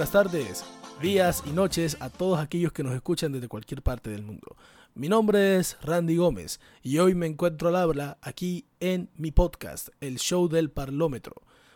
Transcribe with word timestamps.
Buenas 0.00 0.12
tardes, 0.12 0.64
días 1.02 1.42
y 1.44 1.50
noches 1.50 1.98
a 2.00 2.08
todos 2.08 2.38
aquellos 2.38 2.72
que 2.72 2.82
nos 2.82 2.94
escuchan 2.94 3.32
desde 3.32 3.48
cualquier 3.48 3.82
parte 3.82 4.08
del 4.08 4.22
mundo. 4.22 4.56
Mi 4.94 5.10
nombre 5.10 5.56
es 5.56 5.76
Randy 5.82 6.16
Gómez 6.16 6.58
y 6.82 6.96
hoy 6.96 7.14
me 7.14 7.26
encuentro 7.26 7.68
al 7.68 7.76
habla 7.76 8.16
aquí 8.22 8.64
en 8.80 9.10
mi 9.18 9.30
podcast, 9.30 9.90
el 10.00 10.18
show 10.18 10.48
del 10.48 10.70
parlómetro, 10.70 11.34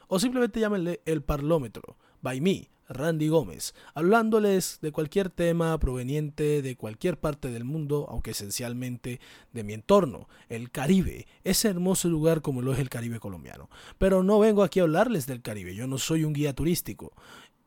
o 0.09 0.19
simplemente 0.19 0.59
llámenle 0.59 1.03
el 1.05 1.23
parlómetro, 1.23 1.99
by 2.23 2.41
me, 2.41 2.71
Randy 2.89 3.29
Gómez, 3.29 3.75
hablándoles 3.95 4.79
de 4.81 4.93
cualquier 4.93 5.31
tema 5.31 5.79
proveniente 5.79 6.63
de 6.63 6.77
cualquier 6.77 7.19
parte 7.19 7.51
del 7.51 7.65
mundo, 7.65 8.07
aunque 8.11 8.33
esencialmente 8.33 9.21
de 9.53 9.65
mi 9.65 9.73
entorno, 9.73 10.29
el 10.49 10.71
Caribe, 10.71 11.27
ese 11.45 11.69
hermoso 11.69 12.09
lugar 12.09 12.43
como 12.43 12.63
lo 12.63 12.73
es 12.73 12.79
el 12.79 12.91
Caribe 12.91 13.21
colombiano. 13.21 13.71
Pero 13.99 14.23
no 14.23 14.39
vengo 14.39 14.63
aquí 14.63 14.81
a 14.81 14.83
hablarles 14.83 15.27
del 15.27 15.43
Caribe, 15.43 15.75
yo 15.75 15.87
no 15.87 15.99
soy 15.99 16.25
un 16.25 16.33
guía 16.33 16.55
turístico, 16.55 17.13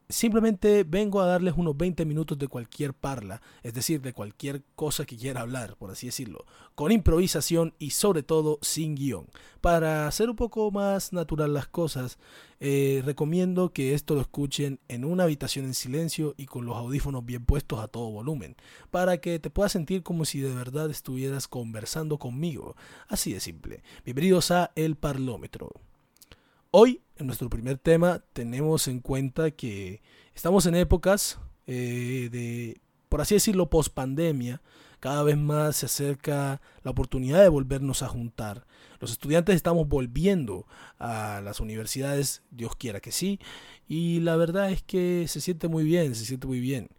Simplemente 0.10 0.86
vengo 0.86 1.20
a 1.20 1.26
darles 1.26 1.56
unos 1.58 1.76
20 1.76 2.06
minutos 2.06 2.38
de 2.38 2.48
cualquier 2.48 2.94
parla, 2.94 3.42
es 3.62 3.74
decir, 3.74 4.02
de 4.02 4.14
cualquier 4.14 4.64
cosa 4.74 5.06
que 5.06 5.18
quiera 5.18 5.42
hablar, 5.42 5.76
por 5.76 5.92
así 5.92 6.06
decirlo, 6.06 6.46
con 6.76 6.94
improvisación 6.94 7.74
y 7.78 7.90
sobre 7.90 8.24
todo 8.24 8.58
sin 8.62 8.96
guion. 8.96 9.28
Para 9.60 10.08
hacer 10.08 10.30
un 10.30 10.38
poco 10.38 10.72
más 10.72 11.12
natural 11.12 11.54
las 11.54 11.68
cosas, 11.68 12.20
eh, 12.62 13.02
recomiendo 13.04 13.74
que 13.74 13.94
esto 13.94 14.16
lo 14.16 14.22
escuchen 14.22 14.80
en 14.88 15.04
una 15.04 15.24
habitación 15.24 15.66
en 15.66 15.74
silencio 15.74 16.36
y 16.38 16.46
con 16.46 16.66
los 16.66 16.78
audífonos 16.78 17.26
bien 17.26 17.44
puestos 17.44 17.82
a 17.82 17.90
todo 17.90 18.10
volumen, 18.10 18.56
para 18.90 19.18
que 19.18 19.40
te 19.40 19.50
puedas 19.50 19.74
sentir 19.74 20.04
como 20.04 20.24
si 20.24 20.40
de 20.40 20.56
verdad 20.56 20.90
estuvieras 20.90 21.50
conversando 21.50 22.18
conmigo. 22.18 22.78
Así 23.10 23.34
de 23.34 23.42
simple. 23.42 23.84
Bienvenidos 24.06 24.52
a 24.52 24.72
El 24.76 24.96
Parlómetro. 24.96 25.87
Hoy, 26.72 27.02
en 27.16 27.28
nuestro 27.28 27.50
primer 27.50 27.78
tema, 27.78 28.24
tenemos 28.34 28.90
en 28.90 29.00
cuenta 29.00 29.52
que 29.52 30.02
estamos 30.36 30.66
en 30.66 30.76
épocas 30.76 31.40
eh, 31.66 32.28
de, 32.30 32.82
por 33.08 33.22
así 33.22 33.36
decirlo, 33.36 33.70
post 33.70 33.94
pandemia. 33.94 34.62
Cada 35.00 35.24
vez 35.24 35.38
más 35.38 35.78
se 35.78 35.86
acerca 35.86 36.60
la 36.84 36.92
oportunidad 36.92 37.42
de 37.42 37.48
volvernos 37.48 38.04
a 38.04 38.10
juntar. 38.10 38.68
Los 39.00 39.12
estudiantes 39.12 39.56
estamos 39.56 39.88
volviendo 39.88 40.68
a 41.00 41.40
las 41.42 41.62
universidades, 41.62 42.42
Dios 42.52 42.76
quiera 42.76 43.00
que 43.00 43.14
sí, 43.14 43.40
y 43.88 44.20
la 44.20 44.36
verdad 44.36 44.70
es 44.72 44.84
que 44.84 45.28
se 45.30 45.40
siente 45.40 45.70
muy 45.70 45.86
bien, 45.86 46.16
se 46.16 46.26
siente 46.26 46.48
muy 46.48 46.60
bien. 46.60 46.90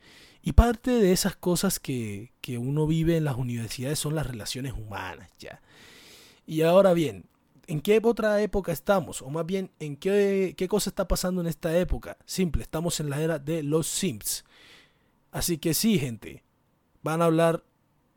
Y 0.41 0.53
parte 0.53 0.93
de 0.93 1.13
esas 1.13 1.37
cosas 1.37 1.79
que, 1.79 2.33
que 2.41 2.57
uno 2.57 2.87
vive 2.87 3.19
en 3.19 3.25
las 3.25 3.37
universidades 3.37 3.99
son 3.99 4.15
las 4.15 4.27
relaciones 4.27 4.73
humanas, 4.73 5.29
ya. 5.39 5.61
Y 6.47 6.63
ahora 6.63 6.95
bien, 6.95 7.27
¿En 7.69 7.83
qué 7.83 8.01
otra 8.03 8.41
época 8.41 8.73
estamos? 8.73 9.21
O 9.21 9.29
más 9.29 9.45
bien, 9.45 9.71
¿en 9.79 9.97
qué, 9.97 10.55
qué 10.57 10.67
cosa 10.69 10.89
está 10.89 11.07
pasando 11.07 11.43
en 11.43 11.47
esta 11.47 11.77
época? 11.79 12.17
Simple, 12.25 12.63
estamos 12.63 12.99
en 12.99 13.11
la 13.11 13.21
era 13.21 13.39
de 13.39 13.63
los 13.63 13.87
simps. 13.87 14.47
Así 15.33 15.59
que 15.59 15.75
sí, 15.75 15.99
gente, 15.99 16.43
van 17.03 17.21
a 17.21 17.27
hablar 17.27 17.63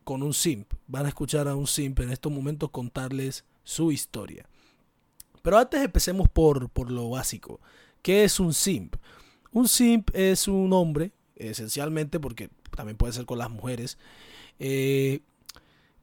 con 0.06 0.24
un 0.24 0.34
simp, 0.34 0.74
van 0.88 1.06
a 1.06 1.10
escuchar 1.10 1.50
a 1.50 1.56
un 1.58 1.68
simp 1.68 2.00
en 2.00 2.12
estos 2.12 2.32
momentos 2.32 2.70
contarles 2.72 3.44
su 3.66 3.92
historia. 3.92 4.48
Pero 5.42 5.58
antes 5.58 5.82
empecemos 5.82 6.30
por, 6.30 6.70
por 6.70 6.90
lo 6.90 7.10
básico. 7.10 7.60
¿Qué 8.02 8.24
es 8.24 8.40
un 8.40 8.54
simp? 8.54 8.96
Un 9.52 9.68
simp 9.68 10.12
es 10.14 10.48
un 10.48 10.72
hombre, 10.72 11.12
esencialmente, 11.36 12.22
porque 12.22 12.50
también 12.74 12.96
puede 12.96 13.12
ser 13.12 13.26
con 13.26 13.38
las 13.38 13.50
mujeres, 13.50 13.98
eh, 14.60 15.20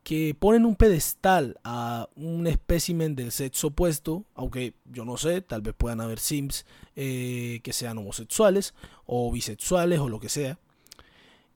que 0.08 0.34
ponen 0.34 0.64
un 0.64 0.74
pedestal 0.74 1.60
a 1.64 2.08
un 2.16 2.46
espécimen 2.46 3.14
del 3.14 3.30
sexo 3.30 3.66
opuesto, 3.66 4.24
aunque 4.34 4.72
yo 4.86 5.04
no 5.04 5.18
sé, 5.18 5.42
tal 5.42 5.60
vez 5.60 5.74
puedan 5.76 6.00
haber 6.00 6.18
sims 6.18 6.64
eh, 6.96 7.60
que 7.62 7.74
sean 7.74 7.98
homosexuales 7.98 8.72
o 9.04 9.30
bisexuales 9.30 9.98
o 9.98 10.08
lo 10.08 10.18
que 10.18 10.30
sea, 10.30 10.58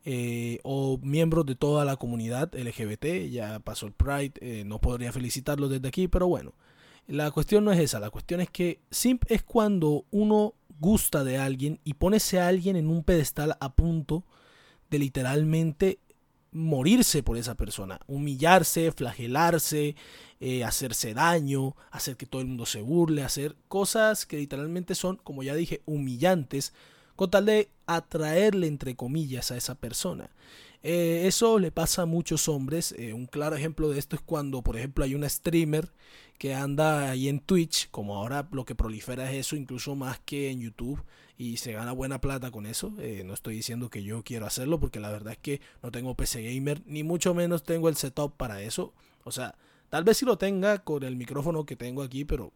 eh, 0.05 0.59
o 0.65 0.99
miembros 0.99 1.47
de 1.47 1.55
toda 1.55 1.87
la 1.87 1.97
comunidad 1.97 2.55
LGBT, 2.55 3.31
ya 3.31 3.59
pasó 3.61 3.87
el 3.87 3.95
Pride, 3.95 4.35
eh, 4.43 4.65
no 4.67 4.83
podría 4.83 5.13
felicitarlos 5.13 5.71
desde 5.71 5.89
aquí, 5.89 6.07
pero 6.07 6.29
bueno, 6.29 6.53
la 7.07 7.31
cuestión 7.31 7.65
no 7.65 7.73
es 7.73 7.81
esa, 7.81 8.01
la 8.01 8.11
cuestión 8.11 8.43
es 8.43 8.51
que 8.51 8.81
simp 8.91 9.25
es 9.29 9.43
cuando 9.43 10.05
uno 10.11 10.53
gusta 10.79 11.25
de 11.25 11.39
alguien 11.39 11.81
y 11.85 11.95
pone 11.95 12.19
a 12.39 12.49
alguien 12.49 12.77
en 12.77 12.89
un 12.89 13.03
pedestal 13.03 13.57
a 13.61 13.73
punto 13.73 14.25
de 14.91 14.99
literalmente 14.99 16.01
morirse 16.53 17.23
por 17.23 17.37
esa 17.37 17.57
persona, 17.57 18.01
humillarse, 18.07 18.93
flagelarse, 18.93 19.97
eh, 20.41 20.65
hacerse 20.65 21.15
daño, 21.15 21.75
hacer 21.91 22.17
que 22.17 22.27
todo 22.27 22.43
el 22.43 22.49
mundo 22.49 22.67
se 22.67 22.83
burle, 22.83 23.25
hacer 23.25 23.57
cosas 23.69 24.27
que 24.27 24.37
literalmente 24.37 24.95
son, 24.95 25.17
como 25.17 25.43
ya 25.43 25.55
dije, 25.55 25.83
humillantes, 25.87 26.75
con 27.23 27.31
tal 27.31 27.47
de 27.47 27.71
atraerle, 27.87 28.67
entre 28.67 28.97
comillas, 28.97 29.53
a 29.53 29.57
esa 29.57 29.77
persona. 29.77 30.29
Eh, 30.83 31.23
eso 31.29 31.61
le 31.61 31.71
pasa 31.71 32.03
a 32.03 32.07
muchos 32.07 32.49
hombres. 32.49 32.97
Eh, 32.99 33.13
un 33.13 33.27
claro 33.27 33.55
ejemplo 33.55 33.89
de 33.91 34.01
esto 34.01 34.17
es 34.17 34.23
cuando, 34.23 34.63
por 34.63 34.77
ejemplo, 34.77 35.05
hay 35.05 35.15
una 35.15 35.29
streamer 35.29 35.93
que 36.37 36.53
anda 36.53 37.13
ahí 37.13 37.29
en 37.29 37.39
Twitch, 37.39 37.89
como 37.93 38.17
ahora 38.17 38.49
lo 38.51 38.65
que 38.65 38.75
prolifera 38.75 39.31
es 39.31 39.47
eso, 39.47 39.55
incluso 39.55 39.95
más 39.95 40.19
que 40.19 40.51
en 40.51 40.63
YouTube, 40.63 41.01
y 41.39 41.59
se 41.59 41.71
gana 41.71 41.93
buena 41.93 42.21
plata 42.21 42.51
con 42.51 42.67
eso. 42.67 42.93
Eh, 42.99 43.23
no 43.25 43.35
estoy 43.35 43.55
diciendo 43.55 43.89
que 43.89 44.03
yo 44.03 44.25
quiero 44.25 44.45
hacerlo, 44.45 44.81
porque 44.81 44.99
la 44.99 45.13
verdad 45.13 45.35
es 45.35 45.39
que 45.39 45.61
no 45.81 45.93
tengo 45.93 46.17
PC 46.17 46.43
gamer, 46.43 46.83
ni 46.87 47.05
mucho 47.05 47.35
menos 47.35 47.63
tengo 47.63 47.89
el 47.89 47.95
setup 47.95 48.37
para 48.37 48.63
eso. 48.63 48.95
O 49.23 49.31
sea, 49.31 49.55
tal 49.91 50.03
vez 50.03 50.17
si 50.17 50.25
lo 50.25 50.39
tenga 50.39 50.79
con 50.79 51.05
el 51.05 51.15
micrófono 51.15 51.65
que 51.67 51.77
tengo 51.77 52.03
aquí, 52.03 52.25
pero 52.25 52.53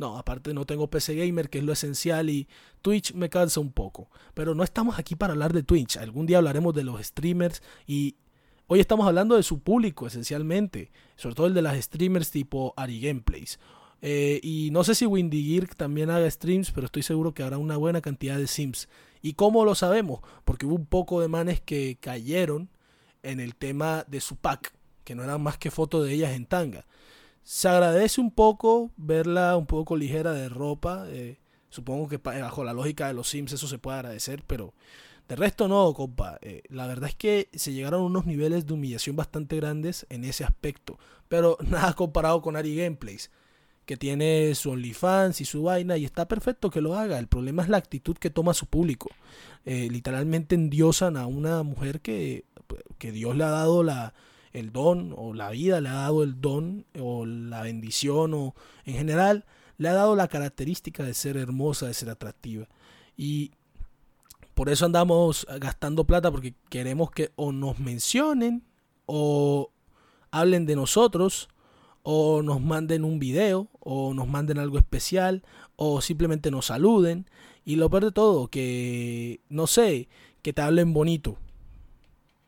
no, 0.00 0.16
aparte 0.16 0.54
no 0.54 0.64
tengo 0.64 0.88
PC 0.88 1.14
Gamer, 1.14 1.50
que 1.50 1.58
es 1.58 1.64
lo 1.64 1.72
esencial, 1.72 2.30
y 2.30 2.48
Twitch 2.80 3.12
me 3.12 3.28
cansa 3.28 3.60
un 3.60 3.70
poco. 3.70 4.10
Pero 4.32 4.54
no 4.54 4.64
estamos 4.64 4.98
aquí 4.98 5.14
para 5.14 5.34
hablar 5.34 5.52
de 5.52 5.62
Twitch. 5.62 5.98
Algún 5.98 6.24
día 6.24 6.38
hablaremos 6.38 6.74
de 6.74 6.84
los 6.84 7.04
streamers 7.04 7.62
y 7.86 8.16
hoy 8.66 8.80
estamos 8.80 9.06
hablando 9.06 9.36
de 9.36 9.42
su 9.42 9.60
público, 9.60 10.06
esencialmente. 10.06 10.90
Sobre 11.16 11.34
todo 11.34 11.46
el 11.46 11.54
de 11.54 11.62
las 11.62 11.78
streamers 11.84 12.30
tipo 12.30 12.72
Ari 12.78 12.98
Gameplays. 12.98 13.60
Eh, 14.00 14.40
y 14.42 14.70
no 14.72 14.84
sé 14.84 14.94
si 14.94 15.04
Windy 15.04 15.44
Gear 15.44 15.68
también 15.74 16.08
haga 16.08 16.30
streams, 16.30 16.70
pero 16.70 16.86
estoy 16.86 17.02
seguro 17.02 17.34
que 17.34 17.42
habrá 17.42 17.58
una 17.58 17.76
buena 17.76 18.00
cantidad 18.00 18.38
de 18.38 18.46
sims. 18.46 18.88
¿Y 19.20 19.34
cómo 19.34 19.66
lo 19.66 19.74
sabemos? 19.74 20.20
Porque 20.46 20.64
hubo 20.64 20.76
un 20.76 20.86
poco 20.86 21.20
de 21.20 21.28
manes 21.28 21.60
que 21.60 21.98
cayeron 22.00 22.70
en 23.22 23.38
el 23.38 23.54
tema 23.54 24.06
de 24.08 24.22
su 24.22 24.36
pack, 24.36 24.72
que 25.04 25.14
no 25.14 25.24
eran 25.24 25.42
más 25.42 25.58
que 25.58 25.70
fotos 25.70 26.06
de 26.06 26.14
ellas 26.14 26.32
en 26.32 26.46
tanga. 26.46 26.86
Se 27.52 27.66
agradece 27.66 28.20
un 28.20 28.30
poco 28.30 28.92
verla 28.96 29.56
un 29.56 29.66
poco 29.66 29.96
ligera 29.96 30.32
de 30.32 30.48
ropa. 30.48 31.06
Eh, 31.08 31.40
supongo 31.68 32.06
que 32.06 32.18
bajo 32.18 32.62
la 32.62 32.72
lógica 32.72 33.08
de 33.08 33.12
los 33.12 33.28
Sims 33.28 33.52
eso 33.52 33.66
se 33.66 33.78
puede 33.78 33.98
agradecer, 33.98 34.44
pero 34.46 34.72
de 35.26 35.34
resto 35.34 35.66
no, 35.66 35.92
compa. 35.92 36.38
Eh, 36.42 36.62
la 36.68 36.86
verdad 36.86 37.08
es 37.08 37.16
que 37.16 37.48
se 37.52 37.72
llegaron 37.72 38.02
a 38.02 38.04
unos 38.04 38.24
niveles 38.24 38.66
de 38.66 38.74
humillación 38.74 39.16
bastante 39.16 39.56
grandes 39.56 40.06
en 40.10 40.22
ese 40.22 40.44
aspecto. 40.44 41.00
Pero 41.26 41.58
nada 41.66 41.92
comparado 41.94 42.40
con 42.40 42.54
Ari 42.54 42.76
Gameplays, 42.76 43.32
que 43.84 43.96
tiene 43.96 44.54
su 44.54 44.70
OnlyFans 44.70 45.40
y 45.40 45.44
su 45.44 45.64
vaina, 45.64 45.96
y 45.96 46.04
está 46.04 46.28
perfecto 46.28 46.70
que 46.70 46.80
lo 46.80 46.94
haga. 46.94 47.18
El 47.18 47.26
problema 47.26 47.64
es 47.64 47.68
la 47.68 47.78
actitud 47.78 48.16
que 48.16 48.30
toma 48.30 48.54
su 48.54 48.66
público. 48.66 49.08
Eh, 49.64 49.88
literalmente 49.90 50.54
endiosan 50.54 51.16
a 51.16 51.26
una 51.26 51.64
mujer 51.64 52.00
que, 52.00 52.44
que 52.98 53.10
Dios 53.10 53.34
le 53.34 53.42
ha 53.42 53.50
dado 53.50 53.82
la, 53.82 54.14
el 54.52 54.72
don 54.72 55.14
o 55.16 55.32
la 55.34 55.50
vida 55.50 55.80
le 55.80 55.88
ha 55.88 55.94
dado 55.94 56.22
el 56.22 56.40
don 56.40 56.86
o 56.98 57.26
la 57.26 57.62
bendición 57.62 58.34
o 58.34 58.54
en 58.84 58.94
general 58.94 59.44
le 59.78 59.88
ha 59.88 59.94
dado 59.94 60.16
la 60.16 60.28
característica 60.28 61.04
de 61.04 61.14
ser 61.14 61.36
hermosa, 61.36 61.86
de 61.86 61.94
ser 61.94 62.10
atractiva. 62.10 62.68
Y 63.16 63.52
por 64.54 64.68
eso 64.68 64.84
andamos 64.84 65.46
gastando 65.58 66.04
plata 66.04 66.30
porque 66.30 66.54
queremos 66.68 67.10
que 67.10 67.32
o 67.36 67.52
nos 67.52 67.78
mencionen 67.78 68.62
o 69.06 69.70
hablen 70.30 70.66
de 70.66 70.76
nosotros 70.76 71.48
o 72.02 72.42
nos 72.42 72.60
manden 72.60 73.04
un 73.04 73.18
video 73.18 73.68
o 73.80 74.14
nos 74.14 74.28
manden 74.28 74.58
algo 74.58 74.78
especial 74.78 75.42
o 75.76 76.00
simplemente 76.00 76.50
nos 76.50 76.66
saluden 76.66 77.26
y 77.64 77.76
lo 77.76 77.88
peor 77.90 78.04
de 78.06 78.12
todo 78.12 78.48
que 78.48 79.40
no 79.48 79.66
sé 79.66 80.08
que 80.42 80.52
te 80.52 80.62
hablen 80.62 80.92
bonito 80.92 81.38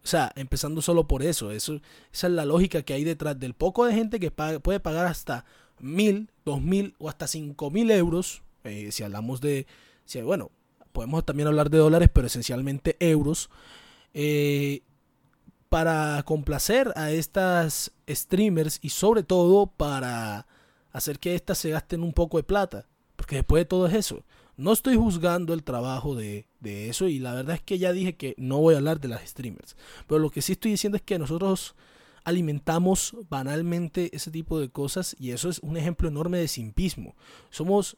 o 0.05 0.07
sea, 0.07 0.33
empezando 0.35 0.83
solo 0.83 1.07
por 1.07 1.23
eso, 1.23 1.53
eso. 1.53 1.81
Esa 2.13 2.27
es 2.27 2.33
la 2.33 2.45
lógica 2.45 2.83
que 2.83 2.95
hay 2.95 3.05
detrás 3.05 3.39
del 3.39 3.55
poco 3.55 3.85
de 3.85 3.95
gente 3.95 4.19
que 4.19 4.31
puede 4.31 4.81
pagar 4.81 5.07
hasta 5.07 5.45
mil, 5.79 6.31
dos 6.45 6.61
mil 6.61 6.95
o 6.99 7.09
hasta 7.09 7.29
cinco 7.29 7.71
mil 7.71 7.91
euros. 7.91 8.43
Eh, 8.65 8.91
si 8.91 9.05
hablamos 9.05 9.41
de. 9.41 9.67
Si, 10.05 10.21
bueno, 10.21 10.51
podemos 10.93 11.25
también 11.25 11.47
hablar 11.47 11.71
de 11.71 11.79
dólares, 11.79 12.11
pero 12.13 12.27
esencialmente 12.27 12.97
euros. 12.99 13.49
Eh, 14.13 14.83
para 15.69 16.23
complacer 16.25 16.93
a 16.97 17.13
estas 17.13 17.93
streamers 18.11 18.79
y 18.83 18.91
sobre 18.91 19.23
todo 19.23 19.69
para 19.69 20.47
hacer 20.93 21.19
que 21.19 21.35
éstas 21.35 21.59
se 21.59 21.71
gasten 21.71 22.03
un 22.03 22.13
poco 22.13 22.37
de 22.37 22.43
plata. 22.43 22.87
Porque 23.17 23.37
después 23.37 23.61
de 23.61 23.67
todo 23.67 23.87
es 23.87 23.95
eso. 23.95 24.25
No 24.57 24.73
estoy 24.73 24.97
juzgando 24.97 25.55
el 25.55 25.63
trabajo 25.63 26.15
de, 26.15 26.47
eso 26.71 27.09
y 27.09 27.19
la 27.19 27.35
verdad 27.35 27.57
es 27.57 27.63
que 27.63 27.79
ya 27.79 27.93
dije 27.93 28.15
que 28.15 28.35
no 28.39 28.59
voy 28.59 28.75
a 28.75 28.79
hablar 28.79 29.01
de 29.01 29.09
las 29.09 29.29
streamers. 29.29 29.77
Pero 30.07 30.19
lo 30.19 30.31
que 30.31 30.43
sí 30.43 30.53
estoy 30.53 30.73
diciendo 30.73 30.97
es 30.97 31.03
que 31.03 31.19
nosotros 31.19 31.75
alimentamos 32.25 33.17
banalmente 33.29 34.15
ese 34.15 34.31
tipo 34.31 34.61
de 34.61 34.69
cosas 34.69 35.17
y 35.19 35.31
eso 35.31 35.49
es 35.49 35.59
un 35.61 35.77
ejemplo 35.77 36.09
enorme 36.09 36.39
de 36.39 36.49
simpismo. 36.49 37.15
Somos 37.51 37.97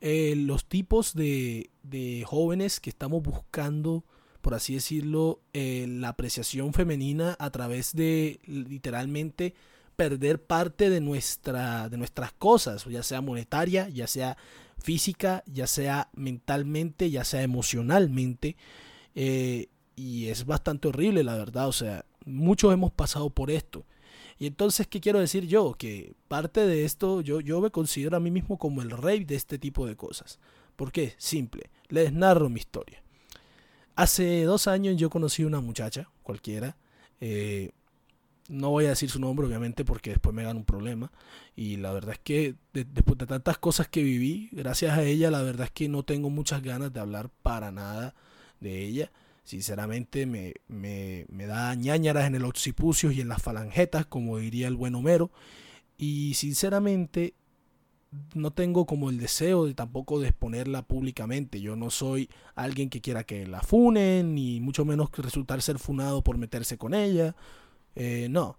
eh, 0.00 0.34
los 0.36 0.66
tipos 0.66 1.14
de, 1.14 1.70
de, 1.82 2.24
jóvenes 2.26 2.78
que 2.78 2.90
estamos 2.90 3.22
buscando, 3.22 4.04
por 4.42 4.54
así 4.54 4.74
decirlo, 4.74 5.40
eh, 5.52 5.86
la 5.88 6.10
apreciación 6.10 6.72
femenina 6.72 7.36
a 7.38 7.50
través 7.50 7.94
de 7.94 8.38
literalmente 8.46 9.54
perder 9.96 10.42
parte 10.42 10.90
de, 10.90 11.00
nuestra, 11.00 11.88
de 11.88 11.96
nuestras 11.96 12.32
cosas, 12.32 12.84
ya 12.84 13.02
sea 13.02 13.20
monetaria, 13.20 13.88
ya 13.88 14.06
sea 14.06 14.36
física, 14.84 15.42
ya 15.46 15.66
sea 15.66 16.10
mentalmente, 16.14 17.10
ya 17.10 17.24
sea 17.24 17.42
emocionalmente. 17.42 18.56
Eh, 19.14 19.68
y 19.96 20.26
es 20.26 20.44
bastante 20.44 20.88
horrible, 20.88 21.24
la 21.24 21.36
verdad. 21.36 21.68
O 21.68 21.72
sea, 21.72 22.04
muchos 22.26 22.72
hemos 22.72 22.92
pasado 22.92 23.30
por 23.30 23.50
esto. 23.50 23.86
Y 24.38 24.46
entonces, 24.46 24.86
¿qué 24.86 25.00
quiero 25.00 25.20
decir 25.20 25.46
yo? 25.46 25.72
Que 25.72 26.12
parte 26.28 26.66
de 26.66 26.84
esto, 26.84 27.22
yo, 27.22 27.40
yo 27.40 27.62
me 27.62 27.70
considero 27.70 28.18
a 28.18 28.20
mí 28.20 28.30
mismo 28.30 28.58
como 28.58 28.82
el 28.82 28.90
rey 28.90 29.24
de 29.24 29.36
este 29.36 29.58
tipo 29.58 29.86
de 29.86 29.96
cosas. 29.96 30.38
¿Por 30.76 30.92
qué? 30.92 31.14
Simple. 31.16 31.70
Les 31.88 32.12
narro 32.12 32.50
mi 32.50 32.60
historia. 32.60 33.02
Hace 33.96 34.42
dos 34.42 34.66
años 34.66 34.96
yo 34.96 35.08
conocí 35.08 35.44
a 35.44 35.46
una 35.46 35.60
muchacha, 35.62 36.10
cualquiera. 36.22 36.76
Eh, 37.20 37.70
no 38.48 38.70
voy 38.70 38.86
a 38.86 38.90
decir 38.90 39.10
su 39.10 39.18
nombre, 39.20 39.46
obviamente, 39.46 39.84
porque 39.84 40.10
después 40.10 40.34
me 40.34 40.42
dan 40.42 40.56
un 40.56 40.64
problema. 40.64 41.10
Y 41.56 41.76
la 41.76 41.92
verdad 41.92 42.12
es 42.12 42.20
que 42.20 42.56
después 42.72 43.18
de 43.18 43.26
tantas 43.26 43.58
cosas 43.58 43.88
que 43.88 44.02
viví, 44.02 44.48
gracias 44.52 44.96
a 44.96 45.02
ella, 45.02 45.30
la 45.30 45.42
verdad 45.42 45.66
es 45.66 45.70
que 45.70 45.88
no 45.88 46.02
tengo 46.02 46.30
muchas 46.30 46.62
ganas 46.62 46.92
de 46.92 47.00
hablar 47.00 47.30
para 47.42 47.70
nada 47.70 48.14
de 48.60 48.84
ella. 48.84 49.12
Sinceramente 49.44 50.26
me, 50.26 50.54
me, 50.68 51.26
me 51.28 51.46
da 51.46 51.74
ñañaras 51.74 52.26
en 52.26 52.34
el 52.34 52.44
occipucio 52.44 53.10
y 53.10 53.20
en 53.20 53.28
las 53.28 53.42
falangetas, 53.42 54.06
como 54.06 54.38
diría 54.38 54.68
el 54.68 54.76
buen 54.76 54.94
Homero. 54.94 55.30
Y 55.96 56.34
sinceramente 56.34 57.34
no 58.34 58.52
tengo 58.52 58.86
como 58.86 59.10
el 59.10 59.18
deseo 59.18 59.66
de 59.66 59.74
tampoco 59.74 60.20
de 60.20 60.28
exponerla 60.28 60.82
públicamente. 60.82 61.60
Yo 61.60 61.76
no 61.76 61.90
soy 61.90 62.30
alguien 62.54 62.90
que 62.90 63.00
quiera 63.00 63.24
que 63.24 63.46
la 63.46 63.62
funen, 63.62 64.34
ni 64.34 64.60
mucho 64.60 64.84
menos 64.84 65.10
resultar 65.16 65.62
ser 65.62 65.78
funado 65.78 66.22
por 66.22 66.38
meterse 66.38 66.78
con 66.78 66.94
ella. 66.94 67.34
Eh, 67.94 68.28
no. 68.30 68.58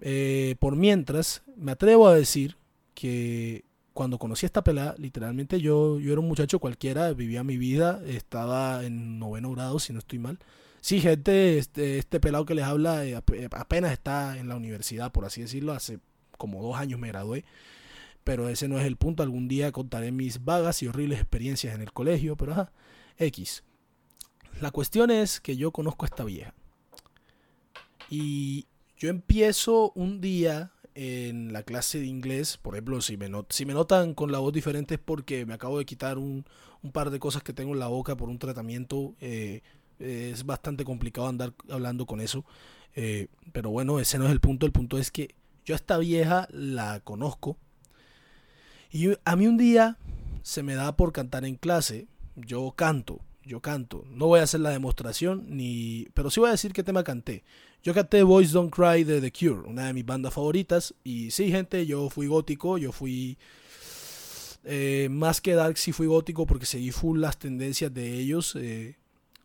Eh, 0.00 0.56
por 0.58 0.76
mientras, 0.76 1.42
me 1.56 1.72
atrevo 1.72 2.08
a 2.08 2.14
decir 2.14 2.56
que 2.94 3.64
cuando 3.92 4.18
conocí 4.18 4.44
a 4.44 4.48
esta 4.48 4.62
pelada, 4.62 4.94
literalmente 4.98 5.60
yo, 5.60 5.98
yo 5.98 6.12
era 6.12 6.20
un 6.20 6.28
muchacho 6.28 6.58
cualquiera, 6.58 7.12
vivía 7.14 7.42
mi 7.44 7.56
vida, 7.56 8.02
estaba 8.06 8.84
en 8.84 9.18
noveno 9.18 9.50
grado, 9.52 9.78
si 9.78 9.92
no 9.92 10.00
estoy 10.00 10.18
mal. 10.18 10.38
Sí, 10.82 11.00
gente, 11.00 11.58
este, 11.58 11.98
este 11.98 12.20
pelado 12.20 12.44
que 12.44 12.54
les 12.54 12.64
habla 12.64 13.04
eh, 13.06 13.16
apenas 13.52 13.92
está 13.92 14.38
en 14.38 14.48
la 14.48 14.56
universidad, 14.56 15.12
por 15.12 15.24
así 15.24 15.40
decirlo, 15.40 15.72
hace 15.72 15.98
como 16.36 16.62
dos 16.62 16.76
años 16.76 17.00
me 17.00 17.08
gradué. 17.08 17.44
Pero 18.22 18.48
ese 18.48 18.68
no 18.68 18.78
es 18.78 18.84
el 18.86 18.96
punto, 18.96 19.22
algún 19.22 19.48
día 19.48 19.72
contaré 19.72 20.12
mis 20.12 20.44
vagas 20.44 20.82
y 20.82 20.88
horribles 20.88 21.20
experiencias 21.20 21.74
en 21.74 21.80
el 21.80 21.92
colegio, 21.92 22.36
pero 22.36 22.52
ajá, 22.52 22.72
X. 23.18 23.64
La 24.60 24.70
cuestión 24.70 25.10
es 25.10 25.40
que 25.40 25.56
yo 25.56 25.70
conozco 25.70 26.04
a 26.04 26.08
esta 26.08 26.24
vieja. 26.24 26.54
Y 28.10 28.66
yo 28.96 29.08
empiezo 29.08 29.92
un 29.94 30.20
día 30.20 30.72
en 30.94 31.52
la 31.52 31.62
clase 31.62 32.00
de 32.00 32.06
inglés, 32.06 32.56
por 32.56 32.74
ejemplo, 32.74 33.00
si 33.02 33.16
me, 33.16 33.30
si 33.50 33.66
me 33.66 33.74
notan 33.74 34.14
con 34.14 34.32
la 34.32 34.38
voz 34.38 34.52
diferente 34.52 34.94
es 34.94 35.00
porque 35.00 35.44
me 35.44 35.54
acabo 35.54 35.78
de 35.78 35.84
quitar 35.84 36.16
un, 36.16 36.44
par 36.92 37.10
de 37.10 37.18
cosas 37.18 37.42
que 37.42 37.52
tengo 37.52 37.74
en 37.74 37.80
la 37.80 37.88
boca 37.88 38.16
por 38.16 38.28
un 38.28 38.38
tratamiento. 38.38 39.14
Eh, 39.20 39.62
es 39.98 40.44
bastante 40.44 40.84
complicado 40.84 41.26
andar 41.26 41.52
hablando 41.68 42.06
con 42.06 42.20
eso. 42.20 42.44
Eh, 42.94 43.28
pero 43.52 43.70
bueno, 43.70 43.98
ese 43.98 44.18
no 44.18 44.26
es 44.26 44.32
el 44.32 44.40
punto. 44.40 44.66
El 44.66 44.72
punto 44.72 44.96
es 44.96 45.10
que 45.10 45.34
yo 45.64 45.74
a 45.74 45.76
esta 45.76 45.98
vieja 45.98 46.48
la 46.50 47.00
conozco. 47.00 47.58
Y 48.90 49.08
a 49.24 49.36
mí 49.36 49.46
un 49.46 49.56
día 49.56 49.98
se 50.42 50.62
me 50.62 50.74
da 50.74 50.96
por 50.96 51.12
cantar 51.12 51.44
en 51.44 51.56
clase. 51.56 52.06
Yo 52.36 52.72
canto 52.76 53.20
yo 53.46 53.60
canto. 53.60 54.04
No 54.10 54.26
voy 54.26 54.40
a 54.40 54.42
hacer 54.42 54.60
la 54.60 54.70
demostración, 54.70 55.46
ni, 55.48 56.08
pero 56.14 56.30
sí 56.30 56.40
voy 56.40 56.48
a 56.48 56.52
decir 56.52 56.72
qué 56.72 56.82
tema 56.82 57.04
canté. 57.04 57.44
Yo 57.82 57.94
canté 57.94 58.22
Boys 58.22 58.50
Don't 58.50 58.74
Cry 58.74 59.04
de 59.04 59.20
The 59.20 59.30
Cure, 59.30 59.68
una 59.68 59.86
de 59.86 59.92
mis 59.92 60.04
bandas 60.04 60.34
favoritas. 60.34 60.94
Y 61.04 61.30
sí, 61.30 61.50
gente, 61.50 61.86
yo 61.86 62.10
fui 62.10 62.26
gótico, 62.26 62.78
yo 62.78 62.92
fui... 62.92 63.38
Eh, 64.68 65.06
más 65.12 65.40
que 65.40 65.54
Dark 65.54 65.78
sí 65.78 65.92
fui 65.92 66.08
gótico 66.08 66.44
porque 66.44 66.66
seguí 66.66 66.90
full 66.90 67.20
las 67.20 67.38
tendencias 67.38 67.94
de 67.94 68.14
ellos. 68.14 68.56
Eh, 68.56 68.96